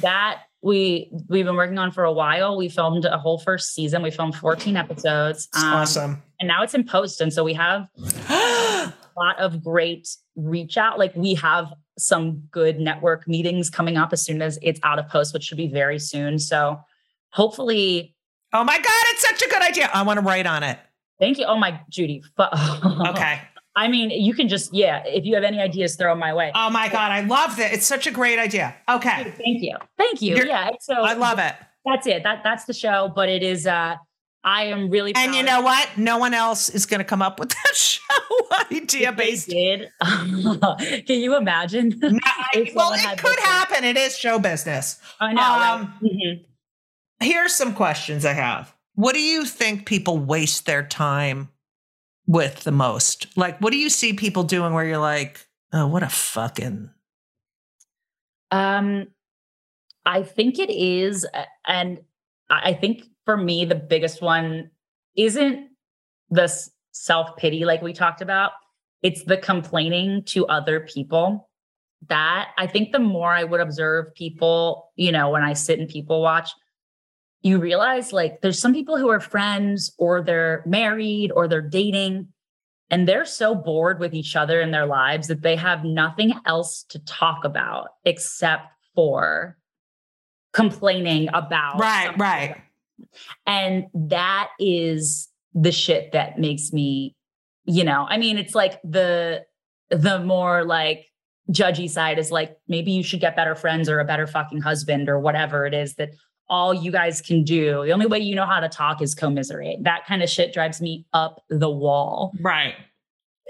[0.00, 4.00] that we we've been working on for a while we filmed a whole first season
[4.02, 6.22] we filmed 14 episodes um, awesome.
[6.40, 7.86] and now it's in post and so we have
[8.30, 10.98] a lot of great reach out.
[10.98, 15.08] Like we have some good network meetings coming up as soon as it's out of
[15.08, 16.38] post, which should be very soon.
[16.38, 16.80] So
[17.30, 18.14] hopefully,
[18.52, 19.90] oh my god, it's such a good idea.
[19.92, 20.78] I want to write on it.
[21.18, 21.44] thank you.
[21.46, 22.22] Oh my Judy.
[22.38, 23.40] Okay.
[23.74, 26.52] I mean, you can just, yeah, if you have any ideas, throw them my way.
[26.54, 27.72] Oh my god, I love that.
[27.72, 28.74] It's such a great idea.
[28.86, 29.32] Okay.
[29.38, 29.76] Thank you.
[29.96, 30.36] Thank you.
[30.36, 30.70] You're- yeah.
[30.80, 31.54] So I love it.
[31.86, 32.22] that's it.
[32.22, 33.10] That that's the show.
[33.14, 33.96] But it is uh
[34.44, 35.88] I am really And you know what?
[35.96, 38.00] No one else is going to come up with that show
[38.72, 39.48] idea based.
[39.48, 39.90] did.
[40.02, 41.96] Can you imagine?
[42.00, 43.84] No, I- well, it could this- happen.
[43.84, 44.98] It is show business.
[45.20, 45.40] I know.
[45.40, 45.70] right?
[45.80, 46.44] Um, Mhm.
[47.20, 48.74] Here's some questions I have.
[48.96, 51.48] What do you think people waste their time
[52.26, 53.26] with the most?
[53.36, 56.90] Like, what do you see people doing where you're like, oh, what a fucking.
[58.50, 59.06] Um,
[60.04, 61.26] I think it is,
[61.66, 62.00] and
[62.50, 64.70] I think for me the biggest one
[65.16, 65.68] isn't
[66.30, 66.52] the
[66.92, 68.52] self pity like we talked about.
[69.02, 71.48] It's the complaining to other people.
[72.08, 75.88] That I think the more I would observe people, you know, when I sit and
[75.88, 76.50] people watch,
[77.42, 82.28] you realize like there's some people who are friends or they're married or they're dating
[82.90, 86.84] and they're so bored with each other in their lives that they have nothing else
[86.90, 89.56] to talk about except for
[90.52, 92.56] complaining about Right, right.
[93.46, 97.14] And that is the shit that makes me
[97.64, 99.42] you know i mean it's like the
[99.90, 101.06] the more like
[101.50, 105.08] judgy side is like maybe you should get better friends or a better fucking husband
[105.08, 106.10] or whatever it is that
[106.48, 107.82] all you guys can do.
[107.84, 109.84] The only way you know how to talk is commiserate.
[109.84, 112.32] That kind of shit drives me up the wall.
[112.40, 112.74] Right.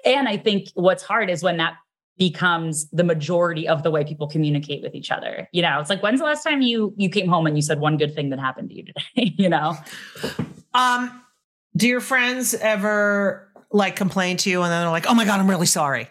[0.04, 1.74] and I think what's hard is when that
[2.18, 5.48] becomes the majority of the way people communicate with each other.
[5.52, 7.80] You know, it's like when's the last time you you came home and you said
[7.80, 9.02] one good thing that happened to you today?
[9.38, 9.76] you know,
[10.74, 11.22] Um,
[11.76, 15.40] do your friends ever like complain to you and then they're like, oh my God,
[15.40, 16.08] I'm really sorry?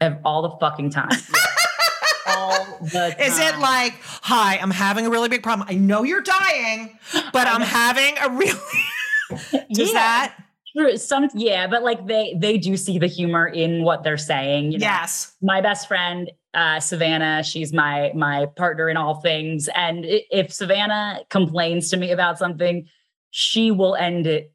[0.00, 1.08] of all the fucking time.
[2.92, 3.16] the.
[3.20, 5.66] Is it like, hi, I'm having a really big problem.
[5.68, 6.96] I know you're dying,
[7.32, 8.60] but I'm having a really.
[9.72, 10.36] Does Yeah, that?
[10.76, 10.96] True.
[10.96, 14.72] Some yeah, but like they they do see the humor in what they're saying.
[14.72, 14.86] You know?
[14.86, 15.34] Yes.
[15.42, 19.68] my best friend uh, Savannah, she's my my partner in all things.
[19.74, 22.86] And if Savannah complains to me about something,
[23.30, 24.52] she will end it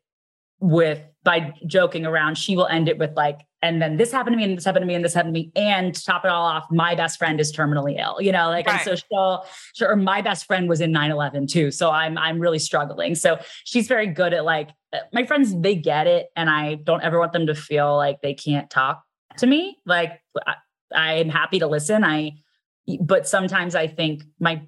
[0.60, 2.38] with by joking around.
[2.38, 4.84] She will end it with like, and then this happened to me and this happened
[4.84, 7.17] to me and this happened to me and to top it all off my best
[7.17, 8.86] friend is terminally ill you know like Right.
[8.86, 12.60] and so she'll sure my best friend was in 9-11 too so i'm i'm really
[12.60, 14.69] struggling so she's very good at like
[15.12, 18.34] my friends they get it and i don't ever want them to feel like they
[18.34, 19.03] can't talk
[19.38, 20.56] to me like I,
[20.93, 22.34] i'm happy to listen i
[23.01, 24.62] but sometimes i think my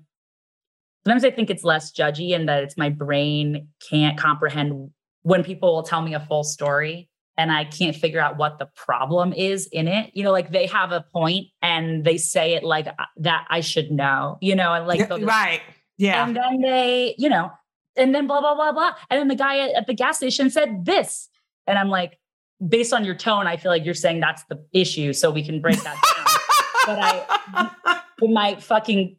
[1.06, 4.92] sometimes i think it's less judgy and that it's my brain can't comprehend
[5.24, 8.68] when people will tell me a full story and I can't figure out what the
[8.76, 10.12] problem is in it.
[10.14, 13.62] You know, like they have a point and they say it like uh, that I
[13.62, 15.62] should know, you know, and like right.
[15.98, 16.26] Yeah.
[16.26, 17.52] and then they, you know,
[17.98, 18.94] and then blah, blah, blah, blah.
[19.10, 21.30] And then the guy at, at the gas station said this.
[21.68, 22.20] And I'm like,
[22.66, 25.14] based on your tone, I feel like you're saying that's the issue.
[25.14, 26.96] So we can break that down.
[26.98, 29.18] but I- my fucking,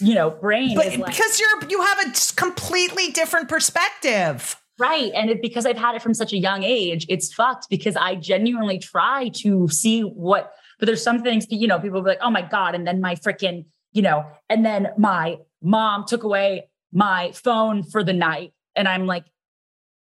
[0.00, 4.56] you know, brain but is like, because you're you have a completely different perspective.
[4.78, 5.12] Right.
[5.14, 8.16] And it, because I've had it from such a young age, it's fucked because I
[8.16, 12.30] genuinely try to see what, but there's some things, you know, people be like, oh
[12.30, 12.74] my God.
[12.74, 18.02] And then my freaking, you know, and then my mom took away my phone for
[18.02, 18.54] the night.
[18.74, 19.24] And I'm like,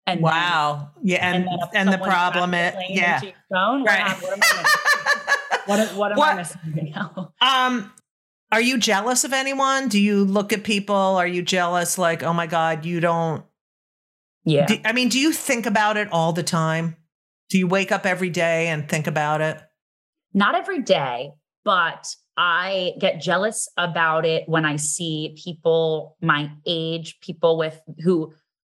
[0.06, 0.90] and then- Wow.
[1.02, 1.26] Yeah.
[1.26, 3.20] And then if and, the problem is grabs the plane yeah.
[3.50, 4.22] Phone, Right.
[4.22, 4.44] right.
[5.66, 5.94] What am I?
[5.94, 7.32] What, what am What- I missing now?
[7.40, 7.92] Um,
[8.50, 9.88] are you jealous of anyone?
[9.88, 10.94] Do you look at people?
[10.94, 11.96] Are you jealous?
[11.96, 13.44] Like, oh my God, you don't.
[14.44, 14.66] Yeah.
[14.66, 16.96] Do, I mean, do you think about it all the time?
[17.48, 19.58] Do you wake up every day and think about it?
[20.34, 21.30] not every day,
[21.64, 28.32] but I get jealous about it when I see people my age, people with who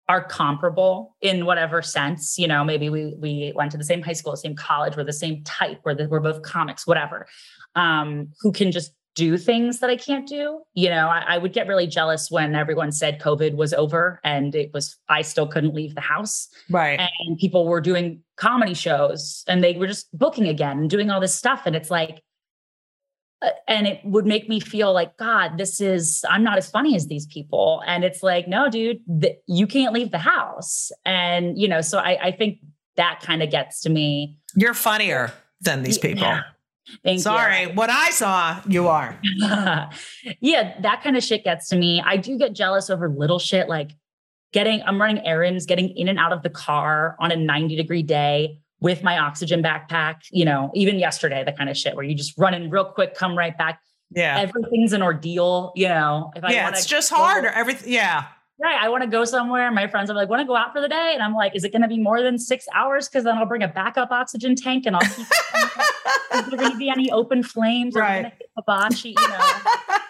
[0.08, 2.38] are comparable in whatever sense.
[2.38, 5.04] You know, maybe we we went to the same high school, the same college, we're
[5.04, 7.26] the same type, we're the, we're both comics, whatever.
[7.74, 10.60] Um, who can just do things that I can't do.
[10.74, 14.54] You know, I, I would get really jealous when everyone said COVID was over and
[14.54, 17.00] it was I still couldn't leave the house Right.
[17.00, 21.18] and people were doing comedy shows and they were just booking again and doing all
[21.20, 22.20] this stuff and it's like
[23.42, 26.96] Uh, and it would make me feel like god this is i'm not as funny
[26.96, 31.58] as these people and it's like no dude th- you can't leave the house and
[31.58, 32.60] you know so i, I think
[32.96, 36.22] that kind of gets to me You're funnier than these people.
[36.22, 36.42] Yeah.
[37.02, 37.22] Thank you.
[37.22, 39.18] Sorry, what I saw, you are.
[40.40, 42.00] yeah, that kind of shit gets to me.
[42.04, 43.90] I do get jealous over little shit like
[44.52, 48.04] getting, I'm running errands, getting in and out of the car on a 90 degree
[48.04, 52.14] day with my oxygen backpack, you know, even yesterday, the kind of shit where you
[52.14, 53.80] just run in real quick, come right back.
[54.10, 54.38] Yeah.
[54.38, 56.30] Everything's an ordeal, you know.
[56.36, 57.48] If yeah, wanna it's just go- harder.
[57.48, 57.92] Everything.
[57.92, 58.24] Yeah.
[58.58, 58.76] Right.
[58.80, 59.70] I want to go somewhere.
[59.70, 61.10] My friends are like, want to go out for the day?
[61.12, 63.06] And I'm like, is it going to be more than six hours?
[63.06, 65.26] Because then I'll bring a backup oxygen tank and I'll keep
[66.34, 68.32] is there going to be any open flames or Right.
[68.56, 69.50] hibachi, you know?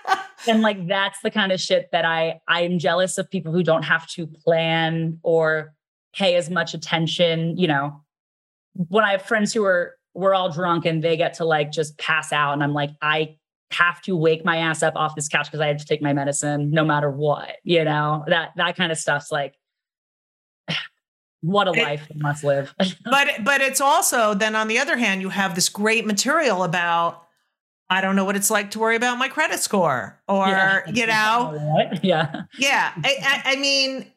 [0.49, 3.83] and like that's the kind of shit that I I'm jealous of people who don't
[3.85, 5.75] have to plan or
[6.15, 7.57] pay as much attention.
[7.57, 8.03] You know,
[8.89, 11.99] when I have friends who are we're all drunk and they get to like just
[11.99, 13.37] pass out, and I'm like, I
[13.73, 16.13] have to wake my ass up off this couch because I have to take my
[16.13, 17.57] medicine no matter what.
[17.65, 19.55] You know, that that kind of stuff's like.
[21.43, 22.75] What a life we must live.
[23.05, 27.23] but but it's also then on the other hand, you have this great material about
[27.89, 30.83] I don't know what it's like to worry about my credit score, or Yeah.
[30.89, 32.03] you know, Right?
[32.03, 32.43] Yeah.
[32.59, 32.93] yeah.
[32.97, 34.11] I, I, I mean,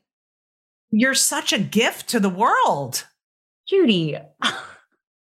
[0.89, 3.05] you're such a gift to the world.
[3.69, 4.17] Judy,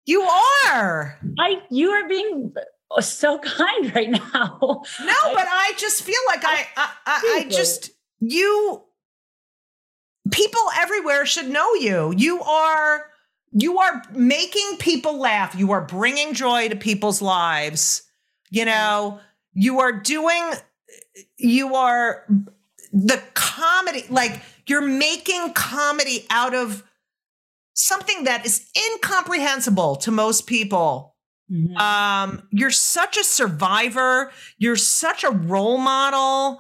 [0.06, 1.20] You are.
[1.38, 2.54] I you are being
[3.02, 4.58] so kind right now.
[4.62, 8.84] No, but I just feel like I, I, I, I just you.
[10.32, 12.14] People everywhere should know you.
[12.16, 13.06] You are,
[13.52, 15.56] you are making people laugh.
[15.56, 18.04] You are bringing joy to people's lives.
[18.50, 19.20] You know,
[19.54, 20.52] you are doing.
[21.38, 22.26] You are
[22.94, 24.06] the comedy.
[24.10, 26.84] Like you're making comedy out of
[27.78, 31.16] something that is incomprehensible to most people.
[31.52, 31.78] Mhm.
[31.80, 34.32] Um, you're such a survivor.
[34.58, 36.60] You're such a role model.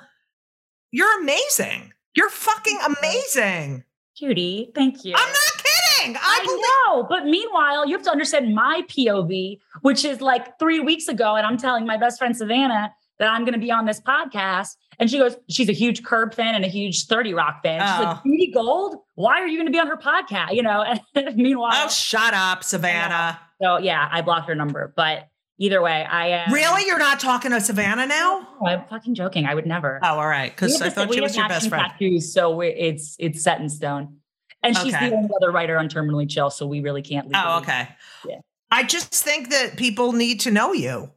[0.91, 1.91] You're amazing.
[2.15, 3.83] You're fucking amazing.
[4.15, 5.13] Judy, thank you.
[5.15, 6.15] I'm not kidding.
[6.15, 6.61] I, I believe.
[6.61, 11.35] know, but meanwhile, you have to understand my POV, which is like three weeks ago,
[11.35, 14.75] and I'm telling my best friend Savannah that I'm going to be on this podcast,
[14.99, 17.79] and she goes, she's a huge Curb fan and a huge Thirty Rock fan.
[17.81, 18.21] She's like, Oh.
[18.25, 20.53] Judy Gold, why are you going to be on her podcast?
[20.53, 20.83] You know,
[21.15, 23.39] and meanwhile, Oh, shut up, Savannah.
[23.61, 25.27] so yeah, I blocked her number, but
[25.59, 26.85] either way, I am Really?
[26.85, 28.47] You're not talking to Savannah now?
[28.61, 29.45] No, I'm fucking joking.
[29.45, 29.99] I would never.
[30.03, 30.51] Oh, all right.
[30.55, 31.85] Because I thought she was your best friend.
[31.91, 34.17] Tattoos, so it's it's set in stone.
[34.63, 35.09] And she's Okay.
[35.09, 37.27] the only other writer on Terminally Chill, so we really can't.
[37.33, 37.87] Oh, okay.
[38.27, 38.37] Yeah.
[38.71, 41.09] I just think that people need to know you.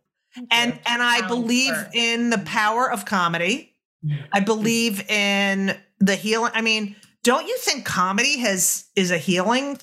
[0.51, 3.75] And and I believe in the power of comedy.
[4.33, 6.53] I believe in the healing.
[6.55, 9.79] I mean, don't you think comedy has is a healing?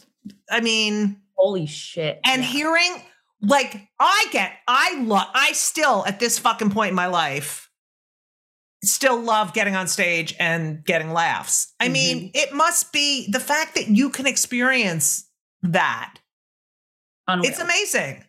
[0.50, 2.20] I mean, Holy shit!
[2.26, 2.48] and yeah.
[2.48, 3.02] hearing
[3.42, 7.70] like I get, I love, I still at this fucking point in my life,
[8.84, 11.74] still love getting on stage and getting laughs.
[11.80, 12.30] I mean, mm-hmm.
[12.34, 15.30] it must be the fact that you can experience
[15.62, 16.16] that.
[17.28, 17.52] Unreal.
[17.52, 18.24] It's amazing.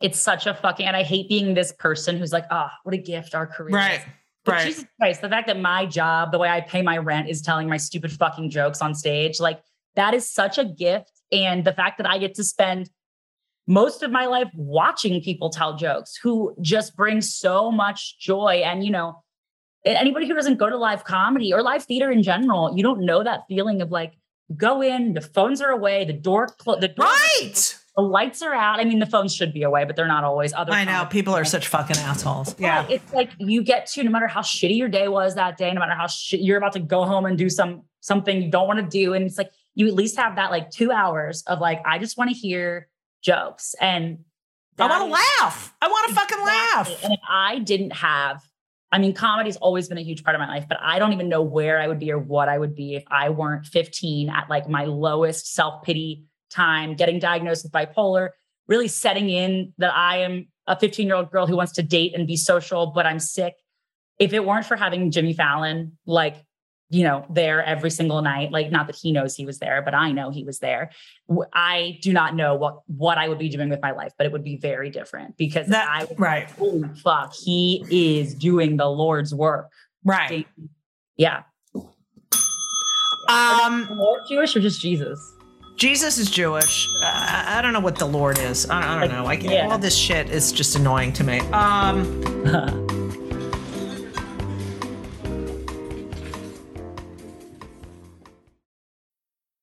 [0.00, 2.98] It's such a fucking, and I hate being this person who's like, oh, what a
[2.98, 4.00] gift our career is.
[4.44, 4.66] But Right.
[4.66, 7.68] Jesus Christ, the fact that my job, the way I pay my rent is telling
[7.68, 9.60] my stupid fucking jokes on stage, like
[9.96, 11.12] that is such a gift.
[11.30, 12.90] And the fact that I get to spend
[13.66, 18.62] most of my life watching people tell jokes who just bring so much joy.
[18.64, 19.22] And, you know,
[19.84, 23.22] anybody who doesn't go to live comedy or live theater in general, you don't know
[23.22, 24.14] that feeling of like,
[24.56, 27.76] go in, the phones are away, the door, clo- the door, Right.
[27.96, 28.78] The lights are out.
[28.78, 30.52] I mean, the phones should be away, but they're not always.
[30.52, 31.06] Other I know.
[31.10, 32.54] People are such fucking assholes.
[32.58, 32.86] yeah.
[32.88, 35.80] It's like you get to no matter how shitty your day was that day, no
[35.80, 38.78] matter how shit you're about to go home and do some something you don't want
[38.78, 39.14] to do.
[39.14, 42.16] And it's like you at least have that like two hours of like, I just
[42.16, 42.88] want to hear
[43.22, 43.74] jokes.
[43.80, 44.20] And
[44.78, 45.74] I want to laugh.
[45.82, 47.04] I want to fucking laugh.
[47.04, 48.42] And if I didn't have,
[48.92, 51.28] I mean, comedy's always been a huge part of my life, but I don't even
[51.28, 54.48] know where I would be or what I would be if I weren't 15 at
[54.48, 58.30] like my lowest self pity time, getting diagnosed with bipolar,
[58.68, 62.14] really setting in that I am a 15 year old girl who wants to date
[62.14, 63.54] and be social, but I'm sick.
[64.18, 66.36] If it weren't for having Jimmy Fallon, like,
[66.92, 69.94] you know, there every single night, like not that he knows he was there, but
[69.94, 70.90] I know he was there.
[71.54, 74.32] I do not know what what I would be doing with my life, but it
[74.32, 76.50] would be very different because That- I would right.
[76.50, 79.70] holy fuck, he is doing the Lord's work.
[80.04, 80.48] Right.
[81.16, 81.42] Yeah.
[83.28, 85.20] Um, Lord Jewish or just Jesus?
[85.80, 86.90] Jesus is Jewish.
[87.00, 88.68] I I don't know what the Lord is.
[88.68, 89.24] I, I don't know.
[89.24, 89.66] I yeah.
[89.66, 91.40] All this shit is just annoying to me.
[91.52, 92.20] Um,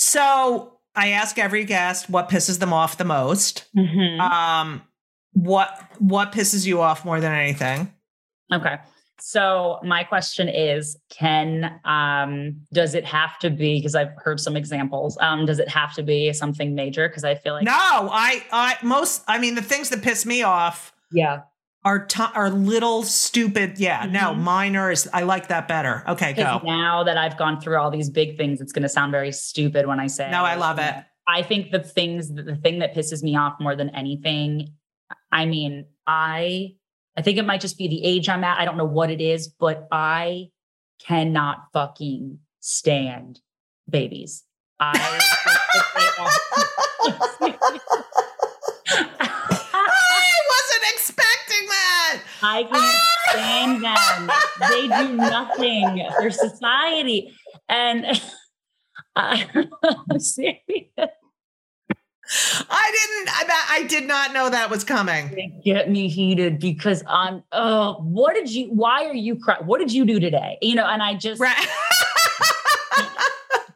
[0.00, 3.64] So I ask every guest what pisses them off the most.
[3.76, 4.20] Mhm.
[4.20, 4.82] Um,
[5.32, 7.92] what what pisses you off more than anything?
[8.52, 8.76] Okay.
[9.20, 14.56] So my question is, can um does it have to be because I've heard some
[14.56, 15.18] examples.
[15.20, 17.08] Um, does it have to be something major?
[17.08, 20.42] Because I feel like no, I I most I mean the things that piss me
[20.42, 21.40] off yeah.
[21.88, 23.78] Are t- are little stupid.
[23.78, 24.38] Yeah, no, Mhm.
[24.40, 26.04] minor is I like that better.
[26.06, 26.60] Okay, go.
[26.62, 29.98] now that I've gone through all these big things, it's gonna sound very stupid when
[29.98, 30.94] I say No, I love it.
[31.26, 34.74] I think the things the thing that pisses me off more than anything,
[35.32, 36.74] I mean, I
[37.16, 38.60] I think it might just be the age I'm at.
[38.60, 40.50] I don't know what it is, but I
[41.00, 43.40] cannot fucking stand
[43.88, 44.44] babies.
[44.78, 44.92] I
[50.54, 52.20] wasn't expecting that.
[52.42, 52.96] I can't
[53.30, 54.30] stand them.
[54.70, 57.34] They do nothing for society.
[57.68, 58.06] And
[59.16, 60.60] I'm serious.
[62.70, 63.28] I didn't.
[63.50, 65.30] I, I did not know that was coming.
[65.30, 69.78] They get me heated because I'm oh what did you why are you crying what
[69.78, 71.56] did you do today you know and i just Right.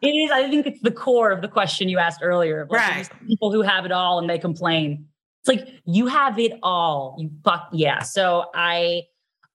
[0.02, 3.08] it is i think it's the core of the question you asked earlier like, Right.
[3.26, 5.06] people who have it all and they complain
[5.44, 9.02] it's like you have it all you fuck yeah so i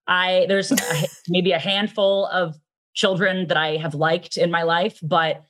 [0.07, 0.71] i there's
[1.29, 2.55] maybe a handful of
[2.93, 5.43] children that i have liked in my life but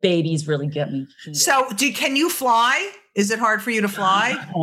[0.00, 1.36] babies really get me heated.
[1.36, 2.90] so, do can you fly?
[3.14, 4.32] Is it hard for you to fly?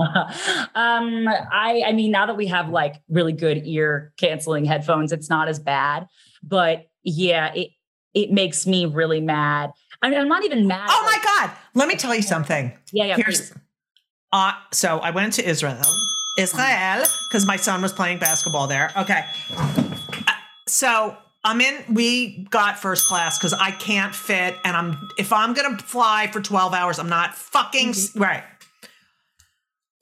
[0.76, 5.30] um, I I mean, now that we have like really good ear canceling headphones, it's
[5.30, 6.08] not as bad.
[6.42, 7.72] But yeah, it
[8.14, 9.72] it makes me really mad.
[10.02, 10.88] I mean, I'm not even mad.
[10.90, 11.56] Oh my God!
[11.74, 12.72] Let me tell you something.
[12.92, 13.16] Yeah, yeah.
[13.18, 13.62] Here's, please.
[14.32, 15.82] Uh, so I went to Israel,
[16.38, 18.92] Israel, because my son was playing basketball there.
[18.98, 19.26] Okay.
[19.56, 20.32] Uh,
[20.68, 24.56] So I'm in, we got first class because I can't fit.
[24.66, 28.44] And I'm, if I'm going to fly for 12 hours, I'm not fucking, s- right.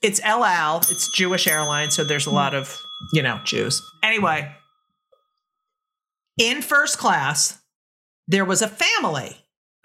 [0.02, 1.92] It's El Al, it's Jewish airline.
[1.92, 2.76] So there's a lot of,
[3.14, 3.82] you know, Jews.
[4.04, 4.52] Anyway,
[6.38, 7.60] in first class,
[8.28, 9.38] there was a family.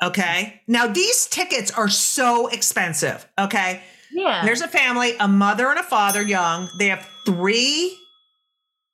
[0.03, 0.63] Okay.
[0.67, 3.27] Now these tickets are so expensive.
[3.39, 3.83] Okay.
[4.13, 4.45] Yeah.
[4.45, 6.69] There's a family, a mother and a father, young.
[6.79, 7.97] They have three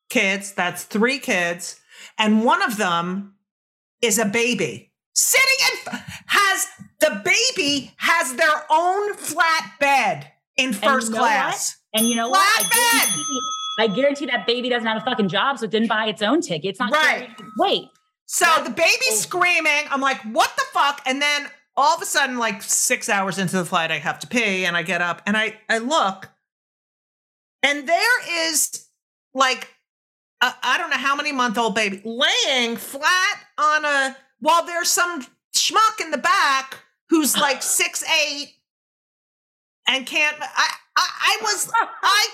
[0.09, 0.53] kids.
[0.53, 1.81] That's three kids.
[2.19, 3.35] And one of them
[4.03, 6.67] is a baby sitting in, has
[7.01, 11.77] the baby has their own flat bed in first you know class.
[11.95, 12.39] And you know what?
[12.41, 13.41] I guarantee,
[13.79, 16.41] I guarantee that baby doesn't have a fucking job, so it didn't buy its own
[16.41, 16.71] ticket.
[16.71, 17.31] It's not Right.
[17.59, 17.89] Wait,
[18.27, 19.14] So the baby's oh.
[19.17, 19.85] screaming.
[19.91, 21.01] I'm like, what the fuck?
[21.07, 24.27] And then all of a sudden, like six hours into the flight, I have to
[24.27, 26.31] pee and I get up and I, I look
[27.66, 28.87] and there is
[29.35, 29.74] like,
[30.41, 34.91] I I don't know how many month old baby laying flat on a, while there's
[34.91, 38.55] some schmuck in the back who's like six, eight
[39.89, 42.29] and can't, I, I, I was, I,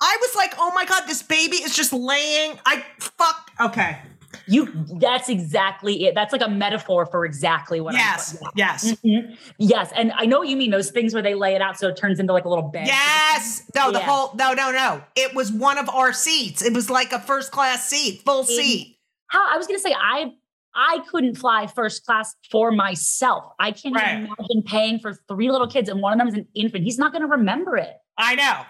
[0.00, 2.58] I was like, oh my God, this baby is just laying.
[2.64, 3.50] I fuck.
[3.60, 3.98] Okay.
[4.46, 4.72] You.
[5.00, 6.14] That's exactly it.
[6.14, 7.94] That's like a metaphor for exactly what.
[7.94, 8.36] Yes.
[8.44, 8.92] I'm, Yes.
[9.04, 9.36] Mhm.
[9.58, 11.88] Yes, and I know what you mean those things where they lay it out so
[11.88, 12.86] it turns into like a little bed.
[12.86, 13.62] Yes.
[13.74, 14.04] No, the Yeah.
[14.06, 15.02] whole no, no, no.
[15.16, 16.62] It was one of our seats.
[16.62, 18.96] It was like a first class seat, full seat.
[19.28, 20.32] How I was gonna say I
[20.74, 23.52] I couldn't fly first class for myself.
[23.58, 24.12] I can't Right.
[24.22, 26.84] even imagine paying for three little kids and one of them is an infant.
[26.84, 27.94] He's not gonna remember it.
[28.16, 28.60] I know.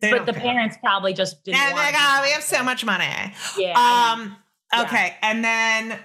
[0.00, 0.42] They but the care.
[0.42, 2.22] parents probably just didn't And want they to.
[2.22, 3.32] we have so much money.
[3.56, 3.72] Yeah.
[3.76, 4.30] I
[4.72, 4.78] know.
[4.80, 4.90] Um, Yeah.
[4.98, 5.16] okay.
[5.22, 5.98] And then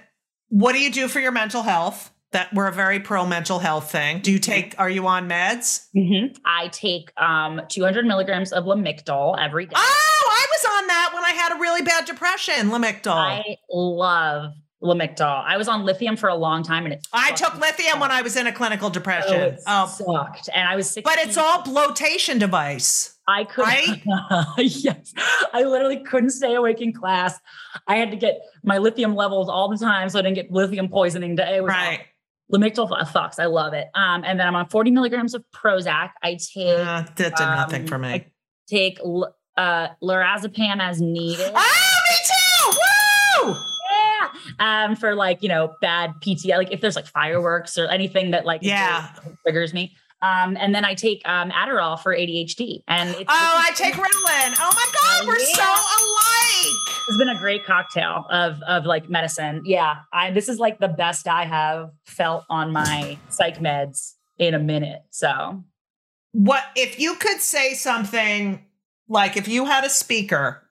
[0.48, 2.10] what do you do for your mental health?
[2.32, 4.18] That we're a very pro mental health thing.
[4.18, 5.86] Do you take are you on meds?
[5.96, 6.36] Mhm.
[6.44, 9.72] I take um 200 milligrams of Lamictal every day.
[9.76, 13.12] Oh, I was on that when I had a really bad depression, Lamictal.
[13.14, 14.50] I, I love
[14.82, 15.44] Lamictal.
[15.46, 18.22] I was on lithium for a long time and it I took lithium when I
[18.22, 19.40] was in a clinical Oh, depression.
[19.40, 20.50] it Oh, sucked.
[20.52, 21.04] And I was 16.
[21.04, 23.13] but it's all bloatation device.
[23.26, 24.02] I could Right?
[24.58, 25.12] yes.
[25.52, 27.38] I literally couldn't stay awake in class.
[27.86, 30.88] I had to get my lithium levels all the time so I didn't get lithium
[30.88, 31.38] poisoning.
[31.38, 32.00] It was Right.
[32.52, 33.38] Lamictal fucks.
[33.38, 33.88] I love it.
[33.94, 36.10] Um, and then I'm on 40 milligrams of Prozac.
[36.22, 38.08] I take Uh, that did nothing um, for me.
[38.08, 38.26] I
[38.68, 38.98] take
[39.56, 41.50] uh lorazepam as needed.
[41.54, 43.46] Oh, me too!
[43.48, 43.56] Woo!
[43.90, 44.84] Yeah.
[44.84, 48.44] Um, for like, you know, bad PTSD, like if there's like fireworks or anything that
[48.44, 49.08] like Yeah.
[49.42, 49.96] triggers me.
[50.24, 52.82] Um, and then I take um Adderall for ADHD.
[52.88, 54.54] And it's, Oh, I take Ritalin.
[54.58, 56.76] Oh my God, we're so alike.
[57.08, 59.62] it's been a great cocktail of of like medicine.
[59.66, 59.96] Yeah.
[60.12, 64.58] I this is like the best I have felt on my psych meds in a
[64.58, 65.02] minute.
[65.10, 65.62] So
[66.32, 68.64] What if you could say something
[69.08, 70.62] like if you had a speaker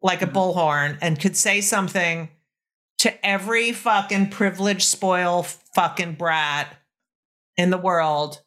[0.00, 0.32] like a Mhm.
[0.32, 2.30] bullhorn and could say something
[2.98, 6.76] to every fucking privileged, spoiled fucking brat
[7.56, 8.40] in the world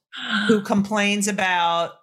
[0.47, 1.93] who complains about,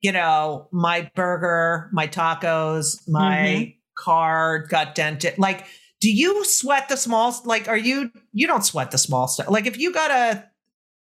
[0.00, 3.70] you know, my burger, my tacos, my mm-hmm.
[3.98, 5.38] car got dented.
[5.38, 5.66] Like,
[6.00, 7.34] do you sweat the small?
[7.44, 8.10] Like, are you?
[8.32, 9.50] You don't sweat the small stuff.
[9.50, 10.44] Like, if you got a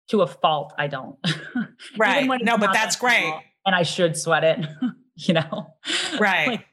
[0.09, 1.18] to a fault, I don't.
[1.99, 4.59] Right, no, but that's that great, small, And I should sweat it,
[5.16, 5.74] you know?
[6.18, 6.49] right?
[6.49, 6.66] Like,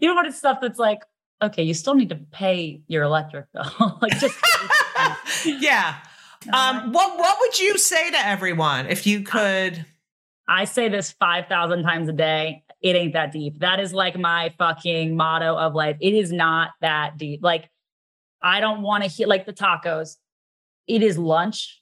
[0.00, 1.00] even when it's stuff that's like,
[1.42, 3.98] okay, you still need to pay your electric bill.
[4.00, 4.38] like just
[5.44, 5.96] yeah.
[6.52, 9.84] Um, what what would you say to everyone if you could?
[10.48, 12.64] I say this 5,000 times a day.
[12.82, 13.60] It ain't that deep.
[13.60, 15.96] That is like my fucking motto of life.
[16.00, 17.40] It is not that deep.
[17.42, 17.70] Like,
[18.42, 20.16] I don't want to hear like the tacos.
[20.88, 21.78] It is lunch.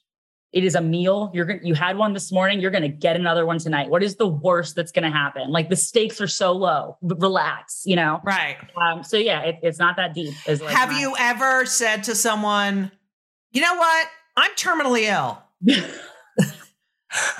[0.53, 1.31] It is a meal.
[1.33, 2.59] You're gonna you had one this morning.
[2.59, 3.89] You're gonna get another one tonight.
[3.89, 5.49] What is the worst that's gonna happen?
[5.49, 6.97] Like the stakes are so low.
[7.01, 8.19] Relax, you know.
[8.23, 8.57] Right.
[8.75, 10.33] Um, so yeah, it, it's not that deep.
[10.47, 12.91] Like Have my- you ever said to someone,
[13.53, 14.07] you know what?
[14.35, 15.41] I'm terminally ill.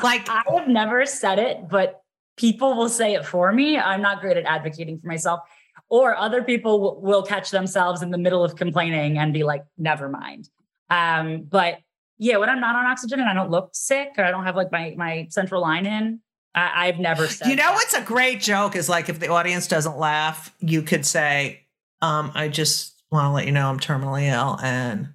[0.04, 2.02] Like, I have never said it, but
[2.38, 3.78] people will say it for me.
[3.78, 5.42] I'm not great at advocating for myself.
[5.90, 9.64] Or other people w- will catch themselves in the middle of complaining and be like,
[9.78, 10.50] never mind.
[10.90, 11.80] Um, but
[12.18, 14.56] yeah, when I'm not on oxygen and I don't look sick or I don't have
[14.56, 16.20] like my my central line in,
[16.54, 17.74] I, I've never said you know that.
[17.74, 21.66] what's a great joke is like if the audience doesn't laugh, you could say,
[22.02, 25.10] um, I just want to let you know I'm terminally ill and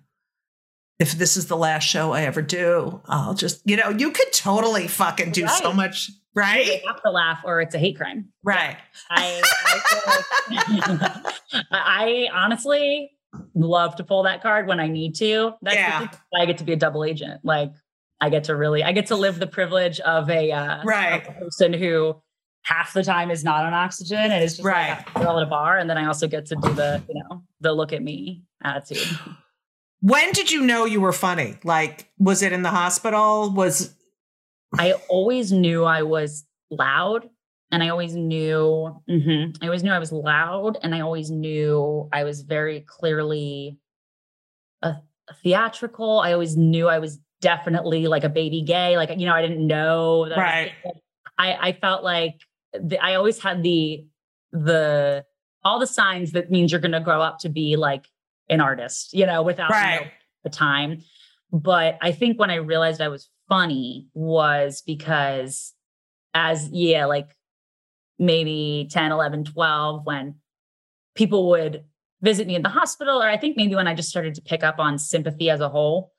[0.99, 4.33] if this is the last show I ever do, I'll just, you know, you could
[4.33, 6.67] totally fucking do so much, Right.
[6.67, 6.83] You right?
[6.87, 8.29] have to laugh or it's a hate crime.
[8.43, 8.77] Right.
[9.11, 9.43] I,
[10.49, 11.35] I, like-
[11.73, 13.11] I honestly
[13.55, 15.53] love to pull that card when I need to.
[15.63, 16.09] That's Yeah.
[16.39, 17.41] I get to be a double agent.
[17.45, 17.73] Like
[18.21, 21.27] I get to really, I get to live the privilege of a, uh, Right.
[21.27, 22.21] of a person who
[22.63, 24.91] half the time is not on oxygen and is just Right.
[24.91, 25.79] like a girl at a bar.
[25.79, 29.07] And then I also get to do the, you know, the look at me attitude.
[30.01, 31.59] When did you know you were funny?
[31.65, 33.53] Like, was it in the hospital?
[33.53, 33.95] Was
[34.79, 37.29] I always knew I was loud
[37.71, 42.09] and I always knew mhm, I always knew I was loud and I always knew
[42.13, 43.79] I was very clearly
[44.83, 44.89] a,
[45.29, 46.21] a theatrical.
[46.21, 48.97] I always knew I was definitely like a baby gay.
[48.97, 50.73] Like, you know, I didn't know that I Right.
[51.39, 52.35] I, I felt like
[52.73, 54.07] the, I always had the
[54.53, 55.25] the
[55.65, 58.07] all the signs that means you're gonna grow up to be like
[58.49, 60.11] an artist, you know, without you know,
[60.45, 61.03] the time.
[61.53, 65.73] But I think when I realized I was funny was because
[66.35, 67.35] as yeah, like
[68.19, 70.37] maybe 10, 11, 12, when
[71.15, 71.85] people would
[72.23, 74.63] visit me in the hospital, or I think maybe when I just started to pick
[74.63, 76.13] up on sympathy as a whole.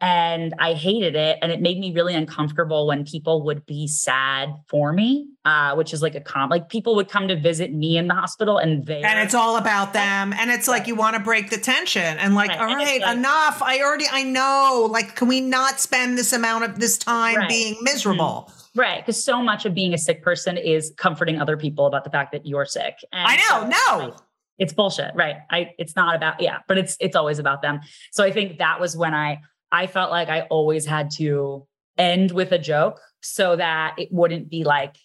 [0.00, 1.38] And I hated it.
[1.40, 5.92] And it made me really uncomfortable when people would be sad for me, uh, which
[5.94, 8.84] is like a com like people would come to visit me in the hospital and
[8.86, 12.02] they and it's all about them and it's like you want to break the tension
[12.18, 12.60] and like Right.
[12.60, 16.64] all right like- enough i already i know like can we not spend this amount
[16.64, 17.48] of this time Right.
[17.48, 19.00] being miserable right.
[19.00, 22.32] Because so much of being a sick person is comforting other people about the fact
[22.32, 22.96] that you're sick.
[23.12, 24.16] And i know so- no
[24.58, 27.80] it's bullshit right i it's not about yeah but it's it's always about them
[28.12, 29.40] so i think that was when i
[29.74, 31.66] i felt like i always had to
[31.98, 34.96] end with a joke so that it wouldn't be like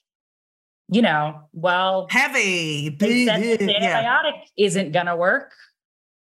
[0.90, 4.04] you know well heavy they said this yeah.
[4.04, 5.52] antibiotic isn't gonna work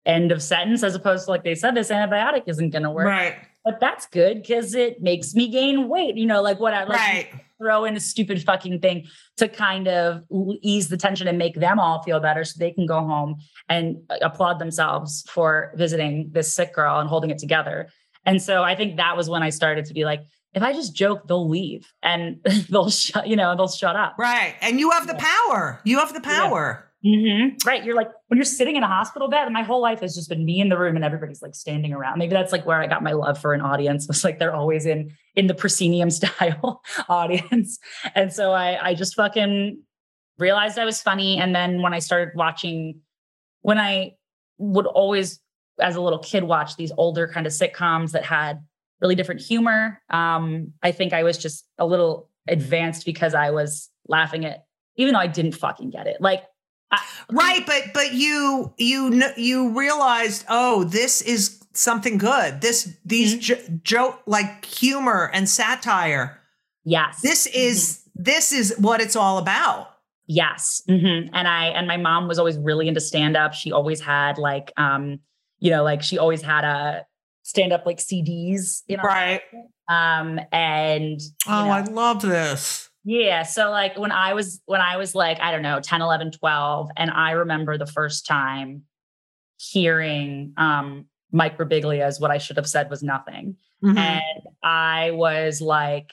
[0.07, 3.37] end of sentence as opposed to like they said this antibiotic isn't gonna work right
[3.65, 6.99] but that's good because it makes me gain weight you know like what i like
[6.99, 7.29] right
[7.65, 10.23] throw in a stupid fucking thing to kind of
[10.61, 13.37] ease the tension and make them all feel better so they can go home
[13.69, 17.89] and uh, applaud themselves for visiting this sick girl and holding it together.
[18.27, 20.23] And so I think that was when I started to be like,
[20.55, 22.39] if I just joke, they'll leave and
[22.71, 24.15] they'll shut, you know, they'll shut up.
[24.19, 27.63] right and you have the power you have the power Mhm.
[27.67, 27.85] Right.
[27.85, 30.31] You're like, when you're sitting in a hospital bed, and my whole life has just
[30.31, 32.19] been me in the room and everybody's like standing around.
[32.19, 34.87] Maybe that's like where I got my love for an audience was like they're always
[34.87, 37.79] in in the proscenium style audience.
[38.15, 39.83] And so I I just fucking
[40.39, 41.37] realized I was funny.
[41.39, 43.01] And then when I started watching,
[43.61, 44.13] when I
[44.57, 45.41] would always,
[45.81, 48.61] as a little kid, watched these older kind of sitcoms that had
[49.01, 50.01] really different humor.
[50.11, 54.65] Um, I think I was just a little advanced because I was laughing at,
[54.97, 56.21] even though I didn't fucking get it.
[56.21, 56.45] Like
[57.33, 63.41] right but but you you you realized oh this is something good this these Mm-hmm.
[63.41, 66.39] jo- joke like humor and satire
[66.85, 67.21] Yes.
[67.21, 69.89] this is this is what it's all about
[70.27, 70.83] Yes.
[70.89, 71.31] Mhm.
[71.35, 73.53] And I and my mom was always really into stand up.
[73.53, 75.19] She always had like um
[75.65, 77.05] you know like she always had a
[77.43, 79.03] stand up like CDs, you know.
[79.03, 79.41] right
[79.89, 84.97] Um and oh know, i love this yeah, so like when I was when I
[84.97, 88.85] was like I don't know 10 11 12 and I remember the first time
[89.59, 93.57] hearing um Mike Birbiglia's what I should have said was nothing.
[93.83, 93.99] Mhm.
[93.99, 96.13] And I was like,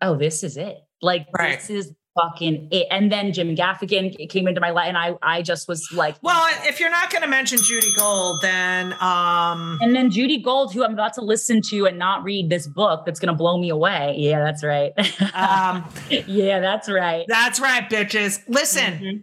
[0.00, 0.78] oh, this is it.
[1.02, 1.58] Like, Right.
[1.58, 2.86] this is fucking it.
[2.90, 6.48] And then Jim Gaffigan came into my life, and I, I just was like, well
[6.64, 10.84] if you're not going to mention judy gold then um and then Judy Gold, who
[10.84, 13.70] I'm about to listen to and not read this book that's going to blow me
[13.70, 14.14] away.
[14.18, 14.92] Yeah, that's right.
[15.34, 17.24] um yeah, that's right.
[17.28, 19.22] that's right bitches listen Mhm.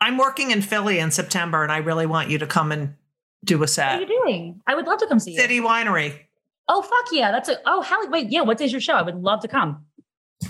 [0.00, 2.94] i'm working in philly in september and i really want you to come and
[3.44, 4.00] do a set.
[4.00, 4.60] What are you doing?
[4.66, 5.40] I would love to come see you.
[5.40, 6.14] city winery
[6.70, 7.30] Oh, fuck yeah.
[7.30, 8.42] That's a, oh, hell, wait, yeah.
[8.42, 8.92] What day's your show?
[8.92, 9.86] I would love to come.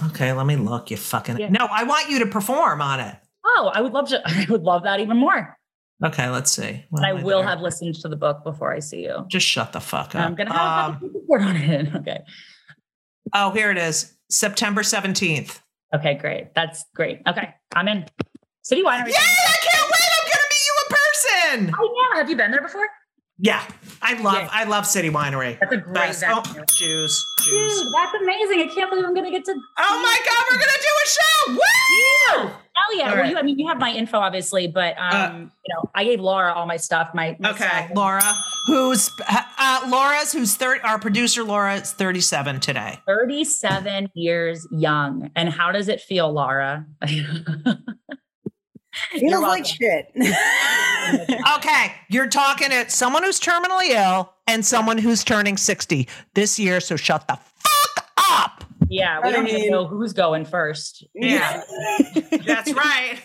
[0.07, 1.49] Okay let me look you fucking Yeah.
[1.49, 3.17] no i want you to perform on it
[3.51, 5.57] Oh, I would love to, I would love that even more.
[6.05, 7.49] okay let's see And I am will there?
[7.49, 9.25] have listened to the book before I see you.
[9.29, 11.95] just shut the fuck up I'm gonna have Um, a report on it.
[11.97, 12.19] Okay.
[13.35, 14.15] Oh, here it is.
[14.31, 15.61] September 17th.
[15.95, 16.55] Okay, great.
[16.55, 17.21] That's great.
[17.27, 18.05] Okay, I'm in.
[18.63, 19.09] City Winery.
[19.09, 19.15] Yay!
[19.17, 20.11] I can't wait.
[20.19, 20.97] I'm to meet you in
[21.69, 21.75] person.
[21.79, 22.87] Oh yeah, have you been there before?
[23.39, 23.63] Yeah.
[24.03, 24.49] I love Yeah.
[24.51, 25.59] I love City Winery.
[25.61, 26.25] That's a great Best.
[26.27, 26.43] Oh.
[26.77, 27.25] Jews.
[27.45, 27.81] Jews.
[27.83, 28.61] Dude, that's amazing.
[28.61, 29.53] I can't believe I'm gonna get to.
[29.79, 31.53] Oh my god, we're going to do a show.
[31.53, 32.49] Woo!
[32.75, 33.05] Hell yeah!
[33.05, 33.31] All Well, right.
[33.31, 36.21] you, I mean, you have my info, obviously, but um, Uh, you know, I gave
[36.21, 37.11] Laura all my stuff.
[37.15, 37.91] My, my Okay, stuff.
[37.95, 38.23] Laura,
[38.67, 42.99] who's uh, Laura's who's 30 our producer Laura is 37 today.
[43.07, 45.31] 37 years young.
[45.37, 46.87] And how does it feel, Laura?
[49.15, 50.13] You're Feels like shit.
[51.57, 56.81] Okay, you're talking to someone who's terminally ill and someone who's turning 60 this year,
[56.81, 58.65] so shut the fuck up.
[58.89, 61.07] yeah, we I don't even know who's going first.
[61.15, 61.63] Yeah.
[62.45, 63.19] That's right.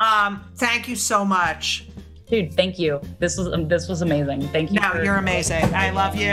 [0.00, 1.88] Um, thank you so much.
[2.28, 3.00] Dude, thank you.
[3.18, 4.42] This was um, this was amazing.
[4.48, 4.80] Thank you.
[4.80, 5.64] No, for- you're amazing.
[5.74, 6.30] I love you.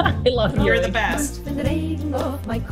[0.00, 0.64] I love you.
[0.64, 1.44] You're the best.
[1.44, 2.64] Den regen auf mein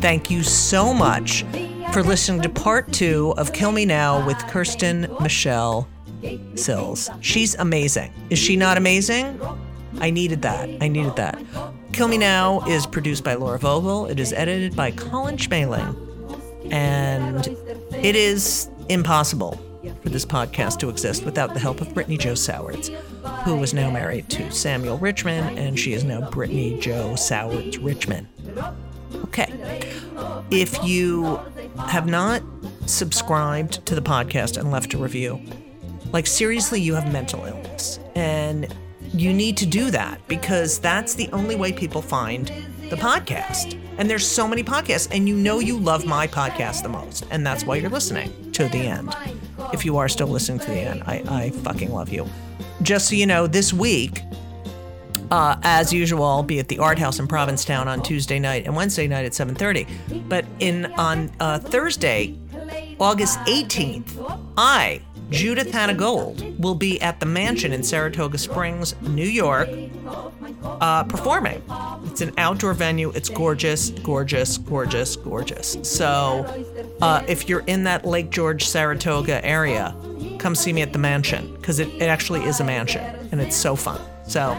[0.00, 1.44] Thank you so much
[1.92, 5.86] for listening to part two of Kill Me Now with Kirsten Michelle
[6.54, 7.10] Sills.
[7.20, 8.10] She's amazing.
[8.30, 9.38] Is she not amazing?
[10.00, 10.70] I needed that.
[10.80, 11.38] I needed that.
[11.92, 14.06] Kill Me Now is produced by Laura Vogel.
[14.06, 15.94] It is edited by Colin Schmaling.
[16.70, 17.46] And
[18.02, 19.60] it is impossible
[20.02, 22.90] for this podcast to exist without the help of Brittany Joe Sowards,
[23.44, 28.28] who is now married to Samuel Richmond, and she is now Brittany Joe Sowards Richmond.
[29.24, 29.82] Okay.
[30.50, 31.38] If you
[31.78, 32.42] have not
[32.86, 35.40] subscribed to the podcast and left a review,
[36.12, 37.98] like seriously, you have mental illness.
[38.14, 38.74] And
[39.14, 42.48] you need to do that because that's the only way people find
[42.90, 43.78] the podcast.
[43.98, 47.46] And there's so many podcasts, and you know you love my podcast the most, and
[47.46, 49.14] that's why you're listening to the end.
[49.72, 52.26] If you are still listening to the end, I, I fucking love you.
[52.80, 54.22] Just so you know, this week,
[55.32, 58.76] uh, as usual, I'll be at the Art House in Provincetown on Tuesday night and
[58.76, 60.28] Wednesday night at 7:30.
[60.28, 62.38] But in on uh, Thursday,
[63.00, 69.26] August 18th, I, Judith Hannah Gold, will be at the Mansion in Saratoga Springs, New
[69.26, 69.70] York,
[70.62, 71.62] uh, performing.
[72.04, 73.10] It's an outdoor venue.
[73.12, 75.78] It's gorgeous, gorgeous, gorgeous, gorgeous.
[75.82, 76.44] So,
[77.00, 79.96] uh, if you're in that Lake George, Saratoga area,
[80.38, 83.02] come see me at the Mansion because it, it actually is a mansion
[83.32, 83.98] and it's so fun.
[84.26, 84.56] So,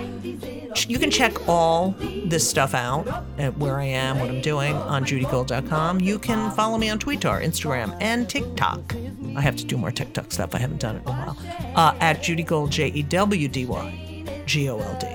[0.78, 1.96] you can check all
[2.26, 6.02] this stuff out at where I am, what I'm doing on judygold.com.
[6.02, 8.96] You can follow me on Twitter, Instagram, and TikTok.
[9.36, 10.56] I have to do more TikTok stuff.
[10.56, 11.38] I haven't done it in a while.
[11.76, 15.08] Uh, at Judy Gold, J E W D Y G O L D.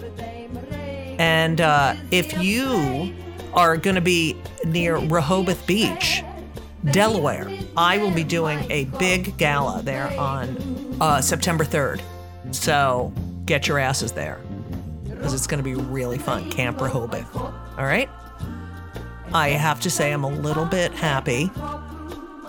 [1.18, 3.14] And uh, if you
[3.52, 6.22] are going to be near Rehoboth Beach,
[6.92, 12.00] Delaware, I will be doing a big gala there on uh, September 3rd.
[12.52, 13.12] So
[13.46, 14.40] get your asses there
[15.18, 16.50] because it's going to be really fun.
[16.50, 17.34] Camp Rehoboth.
[17.36, 18.08] All right?
[19.34, 21.50] I have to say, I'm a little bit happy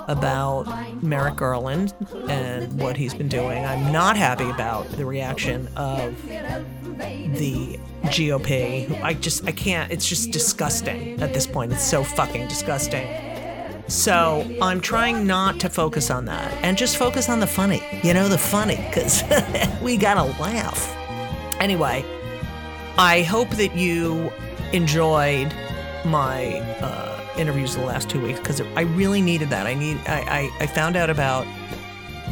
[0.08, 1.94] about Merrick Garland
[2.30, 3.66] and what he's been doing.
[3.66, 9.02] I'm not happy about the reaction of the GOP.
[9.04, 11.74] I just, I can't, it's just disgusting at this point.
[11.74, 13.08] It's so fucking disgusting.
[13.88, 18.14] So I'm trying not to focus on that and just focus on the funny, you
[18.14, 19.24] know, the funny, because
[19.82, 20.96] we gotta laugh.
[21.60, 22.06] Anyway,
[23.00, 24.30] I hope that you
[24.74, 25.54] enjoyed
[26.04, 29.66] my uh, interviews the last two weeks because I really needed that.
[29.66, 31.48] I need, I, I, I found out about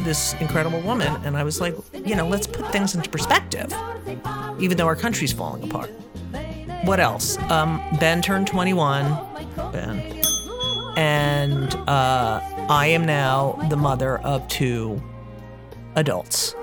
[0.00, 3.72] this incredible woman and I was like, you know, let's put things into perspective,
[4.60, 5.90] even though our country's falling apart.
[6.84, 7.38] What else?
[7.50, 9.04] Um, ben turned 21.
[9.72, 10.18] Ben
[10.98, 15.02] and uh, I am now the mother of two
[15.94, 16.54] adults,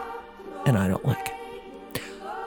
[0.68, 1.45] and I don't like it.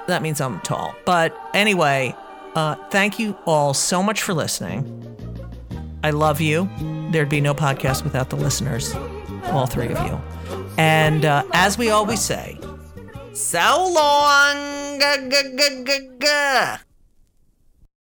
[0.09, 0.97] That means I'm tall.
[1.05, 2.17] But anyway,
[2.55, 4.83] uh, thank you all so much for listening.
[6.03, 6.69] I love you.
[7.11, 8.95] There'd be no podcast without the listeners,
[9.53, 10.19] all three of you.
[10.79, 12.59] And uh, as we always say,
[13.35, 14.99] so long.
[14.99, 15.85] G- g-
[16.19, 16.88] g-